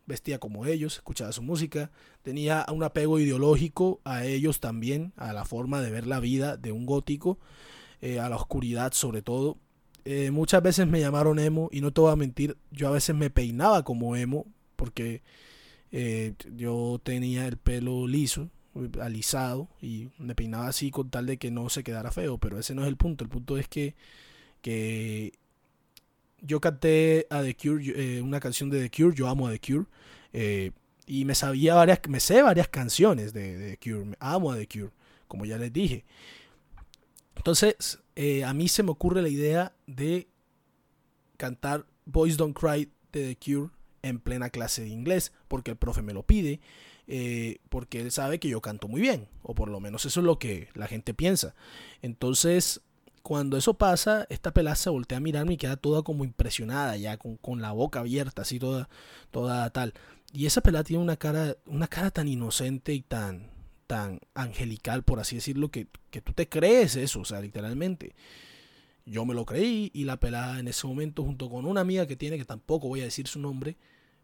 vestía 0.06 0.40
como 0.40 0.66
ellos, 0.66 0.96
escuchaba 0.96 1.30
su 1.30 1.42
música. 1.42 1.92
Tenía 2.22 2.66
un 2.72 2.82
apego 2.82 3.20
ideológico 3.20 4.00
a 4.04 4.24
ellos 4.24 4.58
también, 4.58 5.12
a 5.16 5.32
la 5.32 5.44
forma 5.44 5.80
de 5.80 5.90
ver 5.90 6.06
la 6.08 6.18
vida 6.18 6.56
de 6.56 6.72
un 6.72 6.86
gótico, 6.86 7.38
eh, 8.00 8.18
a 8.18 8.28
la 8.28 8.36
oscuridad 8.36 8.92
sobre 8.92 9.22
todo. 9.22 9.58
Eh, 10.04 10.30
muchas 10.30 10.62
veces 10.62 10.86
me 10.86 11.00
llamaron 11.00 11.38
emo 11.38 11.68
y 11.72 11.80
no 11.80 11.92
te 11.92 12.00
voy 12.00 12.12
a 12.12 12.16
mentir, 12.16 12.56
yo 12.70 12.88
a 12.88 12.92
veces 12.92 13.14
me 13.14 13.30
peinaba 13.30 13.84
como 13.84 14.16
emo 14.16 14.46
porque 14.74 15.22
eh, 15.92 16.34
yo 16.56 17.00
tenía 17.02 17.46
el 17.46 17.56
pelo 17.56 18.08
liso, 18.08 18.50
alisado 19.00 19.68
y 19.80 20.08
me 20.18 20.34
peinaba 20.34 20.68
así 20.68 20.90
con 20.90 21.10
tal 21.10 21.26
de 21.26 21.36
que 21.36 21.50
no 21.50 21.68
se 21.68 21.84
quedara 21.84 22.10
feo, 22.10 22.38
pero 22.38 22.58
ese 22.58 22.74
no 22.74 22.82
es 22.82 22.88
el 22.88 22.96
punto, 22.96 23.22
el 23.22 23.30
punto 23.30 23.58
es 23.58 23.68
que, 23.68 23.94
que 24.60 25.34
yo 26.40 26.60
canté 26.60 27.26
a 27.30 27.42
The 27.42 27.54
Cure, 27.54 28.16
eh, 28.16 28.22
una 28.22 28.40
canción 28.40 28.70
de 28.70 28.88
The 28.88 28.90
Cure, 28.90 29.14
yo 29.14 29.28
amo 29.28 29.46
a 29.46 29.52
The 29.52 29.60
Cure, 29.60 29.86
y 31.06 31.24
me 31.24 31.34
sabía 31.34 31.74
varias, 31.74 32.00
me 32.08 32.18
sé 32.18 32.42
varias 32.42 32.68
canciones 32.68 33.32
de, 33.32 33.56
de 33.56 33.76
The 33.76 33.90
Cure, 33.90 34.16
amo 34.18 34.50
a 34.50 34.56
The 34.56 34.66
Cure, 34.66 34.90
como 35.28 35.44
ya 35.44 35.58
les 35.58 35.72
dije. 35.72 36.04
Entonces, 37.42 37.98
eh, 38.14 38.44
a 38.44 38.54
mí 38.54 38.68
se 38.68 38.84
me 38.84 38.92
ocurre 38.92 39.20
la 39.20 39.28
idea 39.28 39.72
de 39.88 40.28
cantar 41.36 41.86
Boys 42.04 42.36
Don't 42.36 42.56
Cry 42.56 42.88
de 43.10 43.34
The 43.34 43.36
Cure 43.36 43.72
en 44.02 44.20
plena 44.20 44.48
clase 44.48 44.82
de 44.82 44.90
inglés, 44.90 45.32
porque 45.48 45.72
el 45.72 45.76
profe 45.76 46.02
me 46.02 46.12
lo 46.12 46.22
pide, 46.22 46.60
eh, 47.08 47.58
porque 47.68 48.00
él 48.00 48.12
sabe 48.12 48.38
que 48.38 48.48
yo 48.48 48.60
canto 48.60 48.86
muy 48.86 49.00
bien, 49.00 49.26
o 49.42 49.56
por 49.56 49.70
lo 49.70 49.80
menos 49.80 50.04
eso 50.04 50.20
es 50.20 50.24
lo 50.24 50.38
que 50.38 50.68
la 50.74 50.86
gente 50.86 51.14
piensa. 51.14 51.56
Entonces, 52.00 52.80
cuando 53.24 53.56
eso 53.56 53.74
pasa, 53.74 54.24
esta 54.30 54.52
pelada 54.52 54.76
se 54.76 54.90
voltea 54.90 55.18
a 55.18 55.20
mirarme 55.20 55.54
y 55.54 55.56
queda 55.56 55.74
toda 55.74 56.02
como 56.02 56.22
impresionada, 56.22 56.96
ya 56.96 57.16
con, 57.16 57.38
con, 57.38 57.60
la 57.60 57.72
boca 57.72 57.98
abierta, 57.98 58.42
así 58.42 58.60
toda, 58.60 58.88
toda 59.32 59.68
tal. 59.70 59.94
Y 60.32 60.46
esa 60.46 60.60
pelada 60.60 60.84
tiene 60.84 61.02
una 61.02 61.16
cara, 61.16 61.56
una 61.66 61.88
cara 61.88 62.12
tan 62.12 62.28
inocente 62.28 62.94
y 62.94 63.02
tan, 63.02 63.50
tan 63.86 64.20
angelical, 64.34 65.02
por 65.02 65.20
así 65.20 65.36
decirlo, 65.36 65.70
que, 65.70 65.86
tú 66.24 66.32
te 66.32 66.48
crees 66.48 66.96
eso, 66.96 67.20
o 67.20 67.24
sea, 67.24 67.40
literalmente. 67.40 68.14
Yo 69.04 69.24
me 69.24 69.34
lo 69.34 69.44
creí 69.44 69.90
y 69.94 70.04
la 70.04 70.18
pelada 70.18 70.60
en 70.60 70.68
ese 70.68 70.86
momento, 70.86 71.24
junto 71.24 71.50
con 71.50 71.66
una 71.66 71.80
amiga 71.80 72.06
que 72.06 72.16
tiene, 72.16 72.38
que 72.38 72.44
tampoco 72.44 72.88
voy 72.88 73.00
a 73.00 73.04
decir 73.04 73.26
su 73.26 73.40
nombre, 73.40 73.76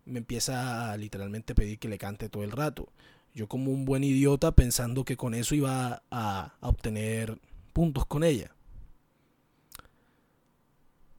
me 0.05 0.19
empieza 0.19 0.93
a 0.93 0.97
literalmente 0.97 1.55
pedir 1.55 1.79
que 1.79 1.89
le 1.89 1.99
cante 1.99 2.29
todo 2.29 2.45
el 2.45 2.53
rato. 2.53 2.89
Yo 3.35 3.49
como 3.49 3.73
un 3.73 3.85
buen 3.85 4.05
idiota 4.05 4.53
pensando 4.53 5.05
que 5.05 5.17
con 5.17 5.35
eso 5.35 5.55
iba 5.55 6.03
a, 6.11 6.55
a 6.61 6.69
obtener 6.69 7.39
puntos 7.73 8.07
con 8.07 8.25
ella. 8.25 8.55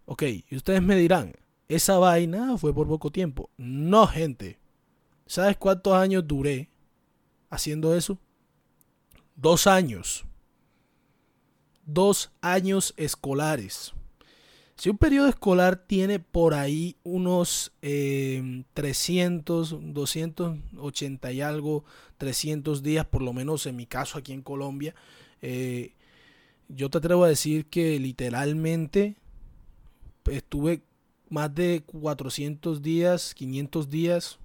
Ok, 0.06 0.24
y 0.24 0.56
ustedes 0.56 0.82
me 0.82 0.96
dirán, 0.96 1.34
esa 1.68 2.00
vaina 2.00 2.58
fue 2.58 2.74
por 2.74 2.88
poco 2.88 3.12
tiempo. 3.12 3.52
No, 3.58 4.08
gente. 4.08 4.58
¿Sabes 5.28 5.56
cuántos 5.58 5.94
años 5.94 6.28
duré 6.28 6.70
haciendo 7.52 7.96
eso? 7.96 8.18
Dos 9.42 9.68
años. 9.68 10.26
Dos 11.86 12.30
años 12.42 12.94
escolares. 12.98 13.94
Si 14.76 14.90
un 14.90 14.98
periodo 14.98 15.30
escolar 15.30 15.78
tiene 15.78 16.20
por 16.20 16.54
ahí 16.54 16.98
unos 17.04 17.72
300, 17.80 19.72
eh, 19.72 19.78
280 19.82 21.32
y 21.32 21.40
algo, 21.40 21.86
300 22.18 22.84
días, 22.84 23.06
por 23.06 23.22
lo 23.22 23.32
menos 23.32 23.66
en 23.66 23.78
mi 23.78 23.86
caso 23.86 24.18
aquí 24.18 24.34
en 24.34 24.42
Colombia, 24.42 24.94
eh, 25.42 25.94
yo 26.68 26.90
te 26.90 26.98
atrevo 26.98 27.24
a 27.24 27.30
decir 27.30 27.66
que 27.68 27.98
literalmente 27.98 29.16
estuve 30.26 30.82
más 31.30 31.56
de 31.56 31.84
400 31.86 32.82
días, 32.82 33.34
500 33.34 33.90
días 33.90 34.40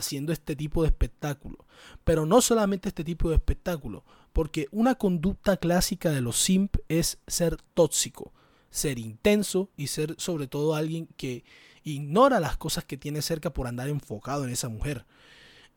haciendo 0.00 0.32
este 0.32 0.56
tipo 0.56 0.82
de 0.82 0.88
espectáculo. 0.88 1.64
Pero 2.04 2.26
no 2.26 2.40
solamente 2.40 2.88
este 2.88 3.04
tipo 3.04 3.30
de 3.30 3.36
espectáculo, 3.36 4.04
porque 4.32 4.68
una 4.70 4.96
conducta 4.96 5.56
clásica 5.56 6.10
de 6.10 6.20
los 6.20 6.36
simp 6.36 6.76
es 6.88 7.18
ser 7.26 7.56
tóxico, 7.74 8.32
ser 8.70 8.98
intenso 8.98 9.70
y 9.76 9.86
ser 9.86 10.14
sobre 10.18 10.46
todo 10.46 10.74
alguien 10.74 11.08
que 11.16 11.44
ignora 11.84 12.40
las 12.40 12.56
cosas 12.56 12.84
que 12.84 12.96
tiene 12.96 13.22
cerca 13.22 13.52
por 13.52 13.66
andar 13.66 13.88
enfocado 13.88 14.44
en 14.44 14.50
esa 14.50 14.68
mujer. 14.68 15.06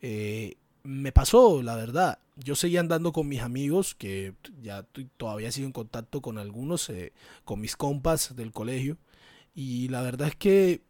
Eh, 0.02 0.58
me 0.84 1.12
pasó, 1.12 1.62
la 1.62 1.76
verdad. 1.76 2.20
Yo 2.36 2.56
seguía 2.56 2.82
andando 2.82 3.14
con 3.14 3.28
mis 3.28 3.42
amigos, 3.42 3.96
que 3.96 4.34
ya 4.62 4.86
todavía 5.18 5.52
sigo 5.52 5.68
en 5.68 5.72
contacto 5.72 6.22
con 6.22 6.38
algunos, 6.38 6.90
eh, 6.90 7.14
con 7.46 7.62
mis 7.62 7.76
compas 7.76 8.36
del 8.36 8.52
colegio. 8.52 8.98
Y 9.56 9.88
la 9.90 10.02
verdad 10.02 10.30
es 10.30 10.36
que 10.36 10.82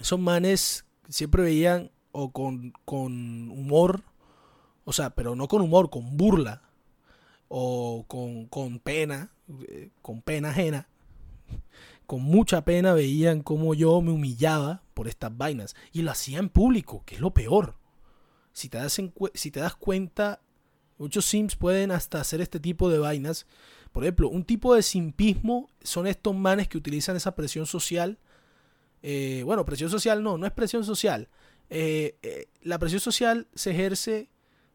esos 0.00 0.18
manes 0.18 0.86
siempre 1.08 1.42
veían 1.42 1.90
o 2.12 2.30
con, 2.30 2.72
con 2.84 3.50
humor, 3.50 4.02
o 4.84 4.92
sea, 4.92 5.10
pero 5.10 5.34
no 5.34 5.48
con 5.48 5.62
humor, 5.62 5.90
con 5.90 6.16
burla 6.16 6.62
o 7.48 8.04
con, 8.06 8.46
con 8.46 8.78
pena, 8.78 9.32
eh, 9.68 9.90
con 10.00 10.22
pena 10.22 10.50
ajena, 10.50 10.88
con 12.06 12.22
mucha 12.22 12.64
pena 12.64 12.92
veían 12.92 13.42
cómo 13.42 13.74
yo 13.74 14.00
me 14.00 14.12
humillaba 14.12 14.82
por 14.94 15.08
estas 15.08 15.36
vainas. 15.36 15.74
Y 15.92 16.02
lo 16.02 16.10
hacía 16.10 16.38
en 16.38 16.48
público, 16.48 17.02
que 17.06 17.14
es 17.14 17.20
lo 17.20 17.32
peor. 17.32 17.76
Si 18.52 18.68
te 18.68 18.78
das, 18.78 19.00
si 19.34 19.50
te 19.50 19.60
das 19.60 19.74
cuenta, 19.76 20.40
muchos 20.98 21.24
sims 21.24 21.56
pueden 21.56 21.90
hasta 21.90 22.20
hacer 22.20 22.40
este 22.40 22.60
tipo 22.60 22.90
de 22.90 22.98
vainas. 22.98 23.46
Por 23.92 24.04
ejemplo, 24.04 24.28
un 24.28 24.44
tipo 24.44 24.74
de 24.74 24.82
simpismo 24.82 25.68
son 25.82 26.06
estos 26.06 26.34
manes 26.34 26.68
que 26.68 26.78
utilizan 26.78 27.16
esa 27.16 27.34
presión 27.34 27.66
social. 27.66 28.18
Eh, 29.02 29.42
bueno, 29.44 29.64
presión 29.64 29.90
social 29.90 30.22
no, 30.22 30.38
no 30.38 30.46
es 30.46 30.52
presión 30.52 30.84
social. 30.84 31.28
Eh, 31.70 32.16
eh, 32.22 32.48
la 32.62 32.78
presión 32.78 33.00
social 33.00 33.48
se 33.54 33.70
ejerce 33.70 34.28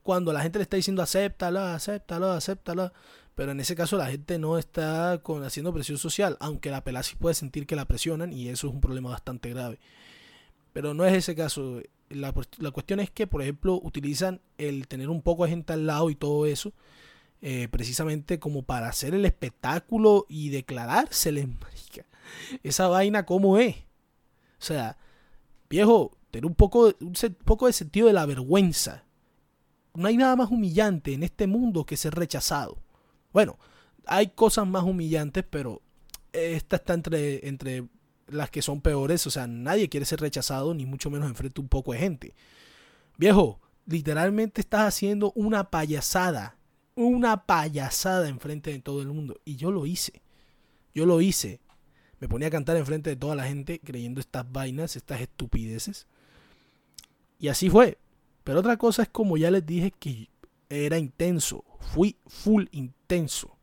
cuando 0.04 0.34
la 0.34 0.42
gente 0.42 0.60
le 0.60 0.64
está 0.64 0.78
diciendo 0.78 1.02
acéptalo, 1.02 1.60
acéptalo, 1.60 2.32
acéptalo. 2.32 2.94
Pero 3.36 3.52
en 3.52 3.60
ese 3.60 3.76
caso 3.76 3.98
la 3.98 4.08
gente 4.08 4.40
no 4.40 4.58
está 4.58 5.20
con, 5.22 5.44
haciendo 5.44 5.72
presión 5.72 6.00
social, 6.00 6.38
aunque 6.40 6.72
la 6.72 6.84
pelada 6.84 7.06
puede 7.20 7.36
sentir 7.36 7.68
que 7.68 7.76
la 7.76 7.86
presionan 7.86 8.34
y 8.34 8.50
eso 8.50 8.68
es 8.68 8.74
un 8.74 8.82
problema 8.82 9.12
bastante 9.12 9.52
grave. 9.52 9.80
Pero 10.74 10.94
no 10.94 11.06
es 11.06 11.14
ese 11.14 11.36
caso. 11.36 11.82
La, 12.10 12.32
cuestión 12.32 13.00
es 13.00 13.12
que, 13.12 13.28
por 13.28 13.42
ejemplo, 13.42 13.80
utilizan 13.84 14.42
el 14.58 14.88
tener 14.88 15.10
un 15.10 15.22
poco 15.22 15.44
de 15.44 15.52
gente 15.52 15.74
al 15.74 15.86
lado 15.86 16.10
y 16.10 16.16
todo 16.16 16.46
eso, 16.46 16.74
eh, 17.42 17.68
precisamente 17.70 18.40
como 18.40 18.64
para 18.64 18.88
hacer 18.88 19.14
el 19.14 19.26
espectáculo 19.26 20.26
y 20.30 20.50
declarárseles, 20.50 21.48
Esa 22.64 22.88
vaina, 22.88 23.26
¿cómo 23.26 23.58
es? 23.58 23.76
O 23.76 24.66
sea, 24.66 24.98
viejo, 25.70 26.18
un 26.46 26.56
poco, 26.56 26.94
un 27.00 27.14
poco 27.46 27.68
de 27.68 27.74
sentido 27.74 28.08
de 28.08 28.14
la 28.14 28.26
vergüenza. 28.26 29.04
No 29.94 30.08
hay 30.08 30.18
nada 30.18 30.36
más 30.36 30.52
humillante 30.52 31.14
en 31.14 31.24
este 31.24 31.48
mundo 31.48 31.86
que 31.86 31.98
ser 31.98 32.14
rechazado. 32.14 32.78
Bueno, 33.34 33.58
hay 34.06 34.28
cosas 34.30 34.68
más 34.68 34.84
humillantes, 34.84 35.44
pero 35.50 35.82
esta 36.34 36.78
está 36.78 36.94
entre, 36.94 37.48
entre 37.48 37.88
las 38.28 38.50
que 38.50 38.62
son 38.62 38.82
peores. 38.82 39.26
O 39.28 39.32
sea, 39.32 39.48
nadie 39.48 39.90
quiere 39.90 40.06
ser 40.06 40.20
rechazado, 40.20 40.74
ni 40.74 40.86
mucho 40.86 41.10
menos 41.10 41.30
enfrente 41.30 41.62
un 41.62 41.68
poco 41.68 41.94
de 41.94 42.00
gente. 42.00 42.36
Viejo, 43.18 43.60
literalmente 43.86 44.62
estás 44.62 44.88
haciendo 44.88 45.32
una 45.34 45.70
payasada. 45.70 46.58
Una 46.96 47.46
payasada 47.46 48.28
enfrente 48.28 48.72
de 48.72 48.80
todo 48.80 49.02
el 49.02 49.08
mundo. 49.08 49.40
Y 49.46 49.56
yo 49.56 49.72
lo 49.72 49.86
hice. 49.86 50.22
Yo 50.94 51.06
lo 51.06 51.22
hice. 51.22 51.60
Me 52.20 52.28
ponía 52.28 52.48
a 52.48 52.52
cantar 52.52 52.78
enfrente 52.78 53.12
de 53.12 53.16
toda 53.16 53.36
la 53.36 53.44
gente 53.44 53.80
creyendo 53.80 54.20
estas 54.20 54.52
vainas, 54.52 54.96
estas 54.96 55.22
estupideces. 55.22 56.08
Y 57.40 57.48
así 57.50 57.70
fue. 57.70 57.98
Pero 58.44 58.60
otra 58.60 58.78
cosa 58.78 59.04
es 59.04 59.10
como 59.10 59.38
ya 59.38 59.52
les 59.52 59.66
dije 59.66 59.92
que 59.92 60.30
era 60.70 60.98
intenso. 60.98 61.64
Fui 61.80 62.18
full 62.26 62.66
intenso. 62.72 63.58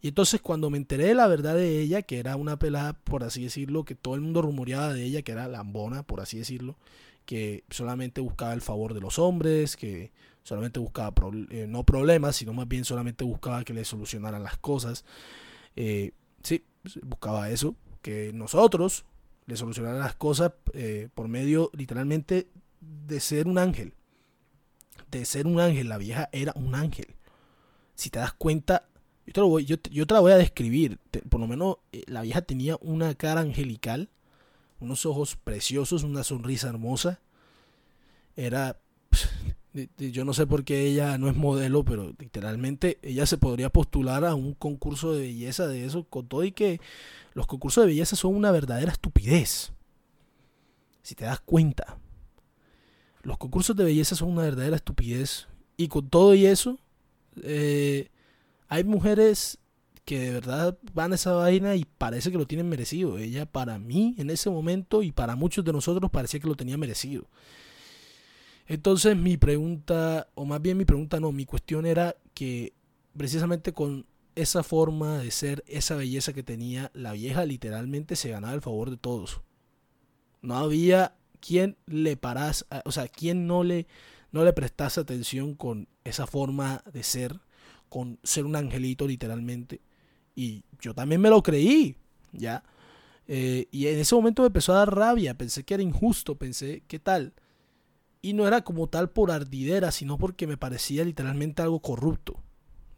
Y 0.00 0.08
entonces 0.08 0.40
cuando 0.40 0.70
me 0.70 0.78
enteré 0.78 1.06
de 1.06 1.14
la 1.14 1.26
verdad 1.26 1.54
de 1.54 1.80
ella, 1.80 2.02
que 2.02 2.18
era 2.18 2.36
una 2.36 2.58
pelada, 2.58 2.92
por 2.92 3.24
así 3.24 3.42
decirlo, 3.42 3.84
que 3.84 3.94
todo 3.94 4.14
el 4.14 4.20
mundo 4.20 4.42
rumoreaba 4.42 4.92
de 4.92 5.04
ella, 5.04 5.22
que 5.22 5.32
era 5.32 5.48
lambona, 5.48 6.04
por 6.04 6.20
así 6.20 6.38
decirlo, 6.38 6.76
que 7.24 7.64
solamente 7.68 8.20
buscaba 8.20 8.52
el 8.52 8.60
favor 8.60 8.94
de 8.94 9.00
los 9.00 9.18
hombres, 9.18 9.76
que 9.76 10.12
solamente 10.44 10.78
buscaba 10.78 11.12
eh, 11.50 11.66
no 11.68 11.84
problemas, 11.84 12.36
sino 12.36 12.52
más 12.52 12.68
bien 12.68 12.84
solamente 12.84 13.24
buscaba 13.24 13.64
que 13.64 13.74
le 13.74 13.84
solucionaran 13.84 14.42
las 14.42 14.56
cosas. 14.58 15.04
Eh, 15.74 16.12
sí, 16.42 16.64
buscaba 17.02 17.50
eso, 17.50 17.74
que 18.00 18.32
nosotros 18.32 19.04
le 19.46 19.56
solucionaran 19.56 19.98
las 19.98 20.14
cosas 20.14 20.52
eh, 20.74 21.08
por 21.14 21.26
medio 21.28 21.70
literalmente 21.74 22.48
de 22.80 23.20
ser 23.20 23.46
un 23.46 23.58
ángel. 23.58 23.94
De 25.10 25.24
ser 25.24 25.46
un 25.46 25.60
ángel, 25.60 25.88
la 25.88 25.98
vieja 25.98 26.28
era 26.32 26.52
un 26.56 26.74
ángel 26.74 27.18
si 27.98 28.10
te 28.10 28.20
das 28.20 28.32
cuenta, 28.32 28.88
yo 29.26 29.32
te, 29.32 29.40
voy, 29.40 29.64
yo, 29.64 29.76
te 29.76 30.14
la 30.14 30.20
voy 30.20 30.30
a 30.30 30.36
describir. 30.36 31.00
por 31.28 31.40
lo 31.40 31.48
menos 31.48 31.78
eh, 31.90 32.04
la 32.06 32.22
vieja 32.22 32.42
tenía 32.42 32.78
una 32.80 33.12
cara 33.16 33.40
angelical, 33.40 34.08
unos 34.78 35.04
ojos 35.04 35.34
preciosos, 35.34 36.04
una 36.04 36.22
sonrisa 36.22 36.68
hermosa. 36.68 37.20
Era. 38.36 38.78
Yo 39.98 40.24
no 40.24 40.32
sé 40.32 40.46
por 40.46 40.64
qué 40.64 40.86
ella 40.86 41.18
no 41.18 41.28
es 41.28 41.36
modelo, 41.36 41.84
pero 41.84 42.14
literalmente 42.18 42.98
ella 43.02 43.26
se 43.26 43.36
podría 43.36 43.68
postular 43.68 44.24
a 44.24 44.34
un 44.34 44.54
concurso 44.54 45.12
de 45.12 45.20
belleza 45.20 45.68
de 45.68 45.84
eso, 45.84 46.04
con 46.04 46.26
todo 46.26 46.42
y 46.42 46.52
que 46.52 46.80
los 47.34 47.46
concursos 47.46 47.82
de 47.82 47.88
belleza 47.88 48.16
son 48.16 48.34
una 48.34 48.50
verdadera 48.50 48.90
estupidez. 48.90 49.72
Si 51.02 51.14
te 51.14 51.26
das 51.26 51.40
cuenta, 51.40 51.98
los 53.28 53.36
concursos 53.36 53.76
de 53.76 53.84
belleza 53.84 54.16
son 54.16 54.30
una 54.30 54.42
verdadera 54.42 54.76
estupidez. 54.76 55.46
Y 55.76 55.88
con 55.88 56.08
todo 56.08 56.34
y 56.34 56.46
eso, 56.46 56.80
eh, 57.42 58.08
hay 58.68 58.84
mujeres 58.84 59.58
que 60.06 60.18
de 60.18 60.30
verdad 60.32 60.78
van 60.94 61.12
a 61.12 61.16
esa 61.16 61.32
vaina 61.32 61.76
y 61.76 61.84
parece 61.84 62.32
que 62.32 62.38
lo 62.38 62.46
tienen 62.46 62.70
merecido. 62.70 63.18
Ella 63.18 63.44
para 63.44 63.78
mí 63.78 64.14
en 64.16 64.30
ese 64.30 64.48
momento 64.48 65.02
y 65.02 65.12
para 65.12 65.36
muchos 65.36 65.62
de 65.62 65.74
nosotros 65.74 66.10
parecía 66.10 66.40
que 66.40 66.48
lo 66.48 66.54
tenía 66.54 66.78
merecido. 66.78 67.26
Entonces 68.66 69.14
mi 69.14 69.36
pregunta, 69.36 70.28
o 70.34 70.46
más 70.46 70.62
bien 70.62 70.78
mi 70.78 70.86
pregunta 70.86 71.20
no, 71.20 71.30
mi 71.30 71.44
cuestión 71.44 71.84
era 71.84 72.16
que 72.32 72.72
precisamente 73.14 73.74
con 73.74 74.06
esa 74.36 74.62
forma 74.62 75.18
de 75.18 75.30
ser, 75.30 75.62
esa 75.66 75.96
belleza 75.96 76.32
que 76.32 76.42
tenía, 76.42 76.90
la 76.94 77.12
vieja 77.12 77.44
literalmente 77.44 78.16
se 78.16 78.30
ganaba 78.30 78.54
el 78.54 78.62
favor 78.62 78.90
de 78.90 78.96
todos. 78.96 79.42
No 80.40 80.56
había 80.56 81.18
quien 81.40 81.76
le 81.86 82.16
parase, 82.16 82.64
o 82.84 82.92
sea, 82.92 83.08
quien 83.08 83.46
no 83.46 83.64
le 83.64 83.86
no 84.30 84.44
le 84.44 84.52
prestase 84.52 85.00
atención 85.00 85.54
con 85.54 85.88
esa 86.04 86.26
forma 86.26 86.82
de 86.92 87.02
ser, 87.02 87.40
con 87.88 88.18
ser 88.22 88.44
un 88.44 88.56
angelito 88.56 89.06
literalmente. 89.06 89.80
Y 90.34 90.64
yo 90.80 90.94
también 90.94 91.20
me 91.20 91.30
lo 91.30 91.42
creí, 91.42 91.96
¿ya? 92.32 92.62
Eh, 93.26 93.68
y 93.70 93.86
en 93.86 93.98
ese 93.98 94.14
momento 94.14 94.42
me 94.42 94.46
empezó 94.46 94.72
a 94.72 94.78
dar 94.78 94.94
rabia, 94.94 95.36
pensé 95.36 95.64
que 95.64 95.74
era 95.74 95.82
injusto, 95.82 96.36
pensé, 96.36 96.82
¿qué 96.86 96.98
tal? 96.98 97.32
Y 98.22 98.32
no 98.32 98.46
era 98.46 98.62
como 98.62 98.88
tal 98.88 99.10
por 99.10 99.30
ardidera, 99.30 99.92
sino 99.92 100.18
porque 100.18 100.46
me 100.46 100.56
parecía 100.56 101.04
literalmente 101.04 101.62
algo 101.62 101.80
corrupto, 101.80 102.42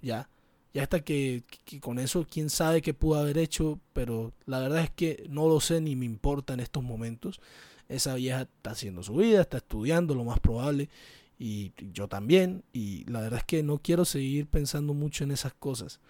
¿ya? 0.03 0.29
Y 0.73 0.79
hasta 0.79 1.01
que, 1.01 1.43
que, 1.65 1.81
con 1.81 1.99
eso, 1.99 2.27
quién 2.31 2.49
sabe 2.49 2.81
qué 2.81 2.95
pudo 2.95 3.19
haber 3.19 3.39
hecho, 3.39 3.81
pero 3.93 4.33
la 4.47 4.61
verdad 4.61 4.85
es 4.85 4.91
que 4.91 5.27
no 5.29 5.49
lo 5.49 5.61
sé 5.61 5.81
ni 5.81 5.97
me 5.97 6.07
importa 6.07 6.55
en 6.55 6.61
estos 6.61 6.85
momentos. 6.85 7.41
Esa 7.91 8.15
vieja 8.15 8.43
está 8.43 8.71
haciendo 8.71 9.03
su 9.03 9.17
vida, 9.17 9.41
está 9.41 9.59
estudiando, 9.59 10.15
lo 10.15 10.25
más 10.25 10.41
probable, 10.41 10.89
y 11.39 11.73
yo 11.93 12.07
también, 12.07 12.65
y 12.73 13.05
la 13.11 13.21
verdad 13.21 13.41
es 13.41 13.45
que 13.45 13.63
no 13.63 13.79
quiero 13.79 14.05
seguir 14.05 14.47
pensando 14.47 14.95
mucho 14.95 15.25
en 15.25 15.31
esas 15.31 15.55
cosas. 15.55 16.01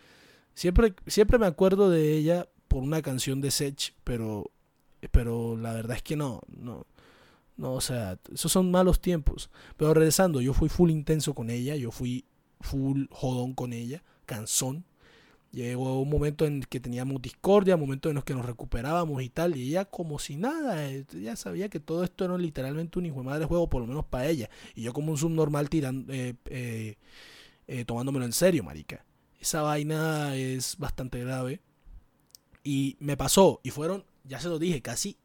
Siempre, 0.55 0.95
siempre 1.07 1.39
me 1.39 1.47
acuerdo 1.47 1.89
de 1.89 2.17
ella 2.17 2.49
por 2.69 2.83
una 2.83 3.01
canción 3.01 3.41
de 3.41 3.51
Sech, 3.51 3.95
pero, 4.05 4.51
pero 5.11 5.57
la 5.57 5.73
verdad 5.73 5.97
es 5.97 6.03
que 6.03 6.17
no, 6.17 6.41
no, 6.49 6.87
no, 7.57 7.75
o 7.75 7.81
sea, 7.81 8.19
esos 8.33 8.51
son 8.51 8.71
malos 8.71 9.01
tiempos. 9.01 9.51
Pero 9.77 9.95
regresando, 9.95 10.41
yo 10.41 10.53
fui 10.53 10.69
full 10.69 10.91
intenso 10.91 11.35
con 11.35 11.51
ella, 11.51 11.77
yo 11.77 11.91
fui 11.91 12.25
full 12.61 13.07
jodón 13.11 13.55
con 13.55 13.73
ella, 13.73 14.03
cansón, 14.27 14.85
Llegó 15.53 16.01
un 16.01 16.09
momento 16.09 16.47
en 16.47 16.63
que 16.63 16.79
teníamos 16.79 17.21
discordia, 17.21 17.75
un 17.75 17.81
momento 17.81 18.09
en 18.09 18.15
los 18.15 18.23
que 18.25 18.35
nos 18.35 18.47
recuperábamos 18.47 19.21
y 19.21 19.31
tal, 19.31 19.57
y 19.57 19.69
ella 19.69 19.85
como 19.85 20.21
si 20.21 20.37
nada, 20.37 20.87
ella 20.89 21.35
sabía 21.35 21.69
que 21.69 21.81
todo 21.81 22.05
esto 22.05 22.25
era 22.25 22.39
literalmente 22.39 23.01
un 23.01 23.07
hijo 23.07 23.17
de 23.19 23.25
madre 23.25 23.45
juego, 23.47 23.69
por 23.69 23.81
lo 23.81 23.89
menos 23.89 24.05
para 24.05 24.29
ella. 24.29 24.49
Y 24.77 24.83
yo 24.83 24.93
como 24.93 25.11
un 25.11 25.19
subnormal 25.19 25.69
tirando, 25.69 26.13
eh, 26.13 26.37
eh, 26.47 26.97
eh, 27.67 27.85
tomándomelo 27.85 28.25
en 28.25 28.33
serio, 28.33 28.63
marica. 28.63 29.05
Esa 29.41 29.63
vaina 29.63 30.37
es 30.37 30.77
bastante 30.79 31.19
grave. 31.19 31.61
Y 32.63 32.97
me 33.01 33.17
pasó, 33.17 33.61
y 33.65 33.71
fueron, 33.71 34.05
ya 34.23 34.39
se 34.39 34.49
lo 34.49 34.59
dije, 34.59 34.83
casi, 34.83 35.17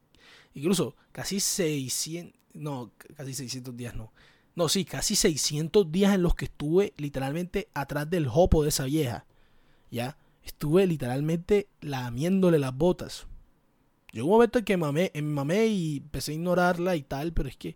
incluso 0.55 0.96
casi 1.12 1.39
600, 1.39 2.34
no, 2.53 2.91
casi 3.15 3.36
600 3.36 3.77
días 3.77 3.96
no. 3.96 4.12
No, 4.55 4.70
sí, 4.70 4.86
casi 4.86 5.15
600 5.15 5.91
días 5.91 6.15
en 6.15 6.24
los 6.24 6.34
que 6.34 6.46
estuve 6.46 6.94
literalmente 6.98 7.67
atrás 7.75 8.10
del 8.10 8.27
jopo 8.27 8.63
de 8.63 8.70
esa 8.70 8.86
vieja 8.86 9.25
ya 9.95 10.17
estuve 10.43 10.85
literalmente 10.85 11.69
lamiéndole 11.81 12.59
las 12.59 12.75
botas. 12.75 13.25
Llegó 14.11 14.27
un 14.27 14.33
momento 14.33 14.59
en 14.59 14.65
que 14.65 14.77
mamé, 14.77 15.11
mamé 15.21 15.67
y 15.67 15.97
empecé 15.97 16.31
a 16.31 16.35
ignorarla 16.35 16.95
y 16.95 17.01
tal, 17.01 17.33
pero 17.33 17.49
es 17.49 17.57
que 17.57 17.75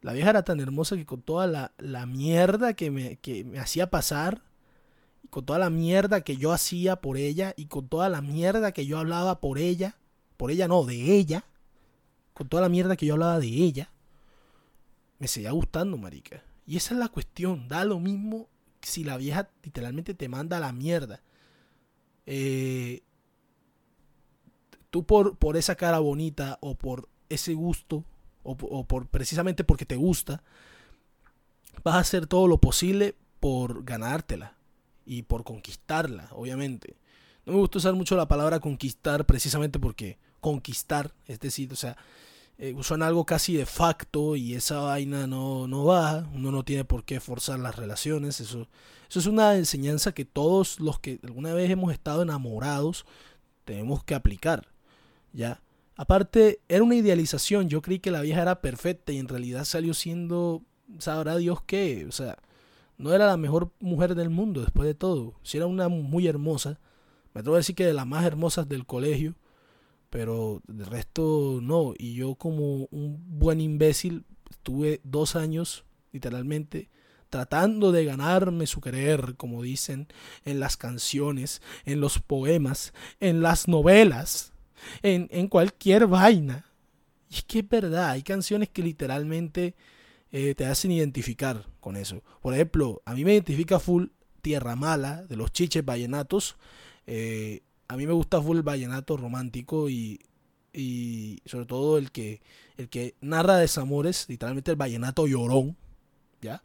la 0.00 0.12
vieja 0.12 0.30
era 0.30 0.42
tan 0.42 0.60
hermosa 0.60 0.96
que 0.96 1.06
con 1.06 1.22
toda 1.22 1.46
la, 1.46 1.72
la 1.78 2.06
mierda 2.06 2.74
que 2.74 2.90
me, 2.90 3.16
que 3.16 3.44
me 3.44 3.58
hacía 3.58 3.88
pasar, 3.88 4.42
y 5.22 5.28
con 5.28 5.46
toda 5.46 5.58
la 5.58 5.70
mierda 5.70 6.22
que 6.22 6.36
yo 6.36 6.52
hacía 6.52 6.96
por 6.96 7.16
ella, 7.16 7.54
y 7.56 7.66
con 7.66 7.88
toda 7.88 8.08
la 8.08 8.20
mierda 8.20 8.72
que 8.72 8.84
yo 8.84 8.98
hablaba 8.98 9.40
por 9.40 9.58
ella, 9.58 9.96
por 10.36 10.50
ella 10.50 10.66
no, 10.66 10.84
de 10.84 11.14
ella, 11.14 11.44
con 12.34 12.48
toda 12.48 12.62
la 12.62 12.68
mierda 12.68 12.96
que 12.96 13.06
yo 13.06 13.14
hablaba 13.14 13.38
de 13.38 13.46
ella, 13.46 13.92
me 15.18 15.28
seguía 15.28 15.52
gustando, 15.52 15.96
marica. 15.96 16.42
Y 16.66 16.76
esa 16.76 16.94
es 16.94 17.00
la 17.00 17.08
cuestión, 17.08 17.68
da 17.68 17.84
lo 17.84 18.00
mismo 18.00 18.48
si 18.82 19.04
la 19.04 19.16
vieja 19.16 19.48
literalmente 19.62 20.14
te 20.14 20.28
manda 20.28 20.60
la 20.60 20.72
mierda. 20.72 21.22
Eh, 22.26 23.02
tú 24.90 25.04
por, 25.04 25.36
por 25.36 25.56
esa 25.56 25.74
cara 25.74 25.98
bonita 25.98 26.58
o 26.60 26.74
por 26.76 27.08
ese 27.28 27.54
gusto 27.54 28.04
o, 28.44 28.84
por 28.86 29.06
precisamente 29.06 29.64
porque 29.64 29.86
te 29.86 29.96
gusta, 29.96 30.42
vas 31.84 31.94
a 31.94 32.00
hacer 32.00 32.26
todo 32.26 32.48
lo 32.48 32.58
posible 32.58 33.14
por 33.40 33.84
ganártela 33.84 34.56
y 35.06 35.22
por 35.22 35.44
conquistarla, 35.44 36.28
obviamente. 36.32 36.96
No 37.46 37.52
me 37.54 37.58
gusta 37.58 37.78
usar 37.78 37.94
mucho 37.94 38.16
la 38.16 38.28
palabra 38.28 38.60
conquistar 38.60 39.26
precisamente 39.26 39.78
porque 39.78 40.18
conquistar, 40.40 41.12
es 41.26 41.40
decir, 41.40 41.72
o 41.72 41.76
sea, 41.76 41.96
eh, 42.58 42.76
suena 42.82 43.06
algo 43.06 43.24
casi 43.24 43.56
de 43.56 43.66
facto 43.66 44.36
y 44.36 44.54
esa 44.54 44.80
vaina 44.80 45.26
no, 45.26 45.66
no 45.66 45.84
va, 45.84 46.28
uno 46.34 46.52
no 46.52 46.64
tiene 46.64 46.84
por 46.84 47.04
qué 47.04 47.20
forzar 47.20 47.58
las 47.58 47.76
relaciones, 47.76 48.40
eso, 48.40 48.68
eso 49.08 49.18
es 49.18 49.26
una 49.26 49.56
enseñanza 49.56 50.12
que 50.12 50.24
todos 50.24 50.78
los 50.78 50.98
que 51.00 51.18
alguna 51.22 51.54
vez 51.54 51.70
hemos 51.70 51.92
estado 51.92 52.22
enamorados 52.22 53.04
tenemos 53.64 54.04
que 54.04 54.14
aplicar, 54.14 54.68
¿ya? 55.32 55.60
Aparte, 55.96 56.60
era 56.68 56.82
una 56.82 56.94
idealización, 56.94 57.68
yo 57.68 57.82
creí 57.82 57.98
que 57.98 58.10
la 58.10 58.22
vieja 58.22 58.42
era 58.42 58.60
perfecta 58.60 59.12
y 59.12 59.18
en 59.18 59.28
realidad 59.28 59.64
salió 59.64 59.94
siendo, 59.94 60.62
sabrá 60.98 61.36
Dios 61.36 61.62
qué, 61.66 62.06
o 62.08 62.12
sea, 62.12 62.38
no 62.96 63.12
era 63.12 63.26
la 63.26 63.36
mejor 63.36 63.72
mujer 63.80 64.14
del 64.14 64.30
mundo 64.30 64.60
después 64.60 64.86
de 64.86 64.94
todo, 64.94 65.34
si 65.42 65.56
era 65.56 65.66
una 65.66 65.88
muy 65.88 66.26
hermosa, 66.26 66.78
me 67.34 67.40
atrevo 67.40 67.56
a 67.56 67.58
decir 67.58 67.74
que 67.74 67.86
de 67.86 67.94
las 67.94 68.06
más 68.06 68.24
hermosas 68.24 68.68
del 68.68 68.86
colegio, 68.86 69.34
pero 70.12 70.60
de 70.66 70.84
resto 70.84 71.60
no. 71.62 71.94
Y 71.96 72.12
yo 72.12 72.34
como 72.34 72.86
un 72.90 73.38
buen 73.38 73.62
imbécil 73.62 74.26
estuve 74.50 75.00
dos 75.04 75.36
años, 75.36 75.86
literalmente, 76.12 76.90
tratando 77.30 77.92
de 77.92 78.04
ganarme 78.04 78.66
su 78.66 78.82
querer, 78.82 79.36
como 79.38 79.62
dicen 79.62 80.08
en 80.44 80.60
las 80.60 80.76
canciones, 80.76 81.62
en 81.86 82.02
los 82.02 82.18
poemas, 82.18 82.92
en 83.20 83.40
las 83.40 83.68
novelas, 83.68 84.52
en, 85.02 85.28
en 85.32 85.48
cualquier 85.48 86.06
vaina. 86.06 86.66
Y 87.30 87.36
es 87.36 87.44
que 87.44 87.60
es 87.60 87.68
verdad, 87.70 88.10
hay 88.10 88.22
canciones 88.22 88.68
que 88.68 88.82
literalmente 88.82 89.74
eh, 90.30 90.54
te 90.54 90.66
hacen 90.66 90.90
identificar 90.90 91.66
con 91.80 91.96
eso. 91.96 92.22
Por 92.42 92.52
ejemplo, 92.52 93.00
a 93.06 93.14
mí 93.14 93.24
me 93.24 93.32
identifica 93.32 93.80
full 93.80 94.08
Tierra 94.42 94.76
Mala, 94.76 95.24
de 95.24 95.36
los 95.36 95.52
chiches 95.52 95.82
vallenatos. 95.82 96.56
Eh, 97.06 97.62
a 97.92 97.96
mí 97.98 98.06
me 98.06 98.14
gusta 98.14 98.40
full 98.40 98.56
el 98.56 98.62
vallenato 98.62 99.18
romántico 99.18 99.90
y, 99.90 100.18
y 100.72 101.42
sobre 101.44 101.66
todo 101.66 101.98
el 101.98 102.10
que, 102.10 102.40
el 102.78 102.88
que 102.88 103.16
narra 103.20 103.58
desamores, 103.58 104.24
literalmente 104.30 104.70
el 104.70 104.78
vallenato 104.78 105.26
llorón, 105.26 105.76
¿ya? 106.40 106.62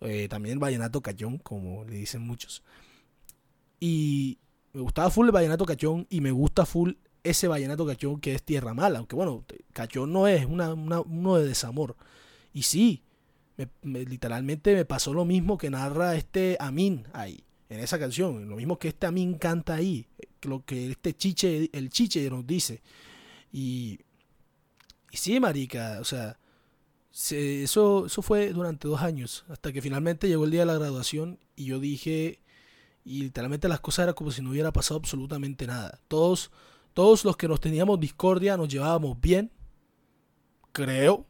Eh, 0.00 0.26
también 0.28 0.54
el 0.54 0.58
vallenato 0.58 1.00
cachón, 1.00 1.38
como 1.38 1.84
le 1.84 1.94
dicen 1.94 2.22
muchos. 2.22 2.64
Y 3.78 4.38
me 4.72 4.80
gustaba 4.80 5.10
full 5.10 5.26
el 5.26 5.32
vallenato 5.32 5.64
cachón 5.64 6.08
y 6.10 6.20
me 6.20 6.32
gusta 6.32 6.66
full 6.66 6.94
ese 7.22 7.46
vallenato 7.46 7.86
cachón 7.86 8.20
que 8.20 8.34
es 8.34 8.42
Tierra 8.42 8.74
Mala, 8.74 8.98
aunque 8.98 9.14
bueno, 9.14 9.44
cachón 9.72 10.12
no 10.12 10.26
es 10.26 10.44
una, 10.44 10.72
uno 10.74 11.36
de 11.36 11.46
desamor. 11.46 11.94
Y 12.52 12.62
sí, 12.62 13.04
literalmente 13.84 14.74
me 14.74 14.84
pasó 14.84 15.14
lo 15.14 15.24
mismo 15.24 15.56
que 15.56 15.70
narra 15.70 16.16
este 16.16 16.56
Amin 16.58 17.06
ahí, 17.12 17.44
en 17.68 17.78
esa 17.78 17.96
canción, 18.00 18.48
lo 18.48 18.56
mismo 18.56 18.76
que 18.80 18.88
este 18.88 19.06
Amin 19.06 19.38
canta 19.38 19.76
ahí 19.76 20.08
lo 20.44 20.64
que 20.64 20.90
este 20.90 21.14
chiche, 21.14 21.70
el 21.72 21.90
chiche 21.90 22.28
nos 22.30 22.46
dice. 22.46 22.82
Y, 23.52 24.00
sí, 25.12 25.38
marica, 25.40 25.98
o 26.00 26.04
sea, 26.04 26.38
eso, 27.12 28.06
eso 28.06 28.22
fue 28.22 28.52
durante 28.52 28.88
dos 28.88 29.00
años, 29.02 29.44
hasta 29.48 29.72
que 29.72 29.82
finalmente 29.82 30.28
llegó 30.28 30.44
el 30.44 30.50
día 30.50 30.60
de 30.60 30.66
la 30.66 30.78
graduación 30.78 31.38
y 31.56 31.66
yo 31.66 31.78
dije, 31.78 32.40
y 33.04 33.22
literalmente 33.22 33.68
las 33.68 33.80
cosas 33.80 34.04
eran 34.04 34.14
como 34.14 34.30
si 34.30 34.42
no 34.42 34.50
hubiera 34.50 34.72
pasado 34.72 34.98
absolutamente 34.98 35.66
nada. 35.66 36.00
Todos, 36.08 36.50
todos 36.94 37.24
los 37.24 37.36
que 37.36 37.48
nos 37.48 37.60
teníamos 37.60 38.00
discordia 38.00 38.56
nos 38.56 38.68
llevábamos 38.68 39.20
bien, 39.20 39.50
creo. 40.72 41.26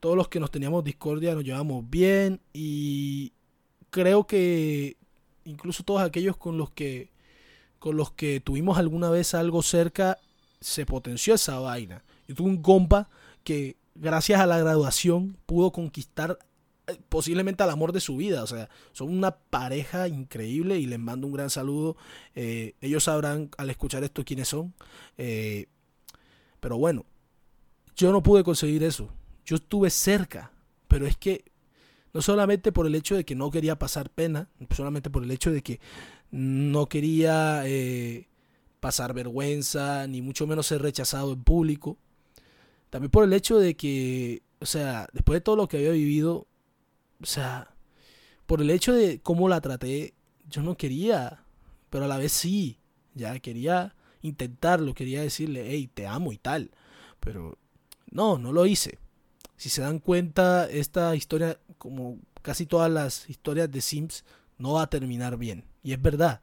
Todos 0.00 0.16
los 0.16 0.28
que 0.28 0.38
nos 0.38 0.50
teníamos 0.50 0.84
discordia 0.84 1.34
nos 1.34 1.42
llevábamos 1.42 1.88
bien 1.88 2.40
y 2.52 3.32
creo 3.90 4.26
que 4.26 4.96
incluso 5.44 5.82
todos 5.82 6.02
aquellos 6.02 6.36
con 6.36 6.58
los 6.58 6.70
que 6.70 7.10
con 7.86 7.96
los 7.96 8.10
que 8.10 8.40
tuvimos 8.40 8.78
alguna 8.78 9.10
vez 9.10 9.32
algo 9.32 9.62
cerca, 9.62 10.18
se 10.60 10.84
potenció 10.84 11.34
esa 11.34 11.60
vaina. 11.60 12.02
Yo 12.26 12.34
tuve 12.34 12.48
un 12.48 12.60
compa 12.60 13.08
que 13.44 13.76
gracias 13.94 14.40
a 14.40 14.46
la 14.46 14.58
graduación 14.58 15.36
pudo 15.46 15.70
conquistar 15.70 16.36
eh, 16.88 16.98
posiblemente 17.08 17.62
al 17.62 17.70
amor 17.70 17.92
de 17.92 18.00
su 18.00 18.16
vida. 18.16 18.42
O 18.42 18.46
sea, 18.48 18.68
son 18.90 19.16
una 19.16 19.36
pareja 19.36 20.08
increíble 20.08 20.80
y 20.80 20.86
les 20.86 20.98
mando 20.98 21.28
un 21.28 21.34
gran 21.34 21.48
saludo. 21.48 21.96
Eh, 22.34 22.74
ellos 22.80 23.04
sabrán 23.04 23.50
al 23.56 23.70
escuchar 23.70 24.02
esto 24.02 24.24
quiénes 24.24 24.48
son. 24.48 24.74
Eh, 25.16 25.66
pero 26.58 26.78
bueno, 26.78 27.06
yo 27.94 28.10
no 28.10 28.20
pude 28.20 28.42
conseguir 28.42 28.82
eso. 28.82 29.10
Yo 29.44 29.54
estuve 29.54 29.90
cerca, 29.90 30.50
pero 30.88 31.06
es 31.06 31.16
que 31.16 31.44
no 32.12 32.20
solamente 32.20 32.72
por 32.72 32.86
el 32.88 32.96
hecho 32.96 33.14
de 33.14 33.24
que 33.24 33.36
no 33.36 33.50
quería 33.52 33.78
pasar 33.78 34.10
pena, 34.10 34.48
solamente 34.74 35.08
por 35.08 35.22
el 35.22 35.30
hecho 35.30 35.52
de 35.52 35.62
que 35.62 35.78
no 36.30 36.88
quería 36.88 37.62
eh, 37.66 38.28
pasar 38.80 39.14
vergüenza, 39.14 40.06
ni 40.06 40.22
mucho 40.22 40.46
menos 40.46 40.66
ser 40.66 40.82
rechazado 40.82 41.32
en 41.32 41.42
público. 41.42 41.98
También 42.90 43.10
por 43.10 43.24
el 43.24 43.32
hecho 43.32 43.58
de 43.58 43.76
que, 43.76 44.42
o 44.60 44.66
sea, 44.66 45.08
después 45.12 45.36
de 45.36 45.40
todo 45.40 45.56
lo 45.56 45.68
que 45.68 45.78
había 45.78 45.90
vivido, 45.90 46.46
o 47.20 47.26
sea, 47.26 47.74
por 48.46 48.60
el 48.60 48.70
hecho 48.70 48.92
de 48.92 49.20
cómo 49.20 49.48
la 49.48 49.60
traté, 49.60 50.14
yo 50.48 50.62
no 50.62 50.76
quería, 50.76 51.44
pero 51.90 52.04
a 52.04 52.08
la 52.08 52.18
vez 52.18 52.32
sí, 52.32 52.78
ya 53.14 53.38
quería 53.40 53.94
intentarlo, 54.22 54.94
quería 54.94 55.22
decirle, 55.22 55.66
hey, 55.68 55.90
te 55.92 56.06
amo 56.06 56.32
y 56.32 56.38
tal, 56.38 56.70
pero 57.20 57.58
no, 58.10 58.38
no 58.38 58.52
lo 58.52 58.66
hice. 58.66 58.98
Si 59.56 59.68
se 59.68 59.82
dan 59.82 59.98
cuenta, 59.98 60.68
esta 60.68 61.16
historia, 61.16 61.58
como 61.78 62.18
casi 62.42 62.66
todas 62.66 62.90
las 62.90 63.28
historias 63.28 63.70
de 63.70 63.80
Sims, 63.80 64.24
no 64.58 64.74
va 64.74 64.82
a 64.82 64.90
terminar 64.90 65.36
bien. 65.38 65.64
Y 65.86 65.92
es 65.92 66.02
verdad. 66.02 66.40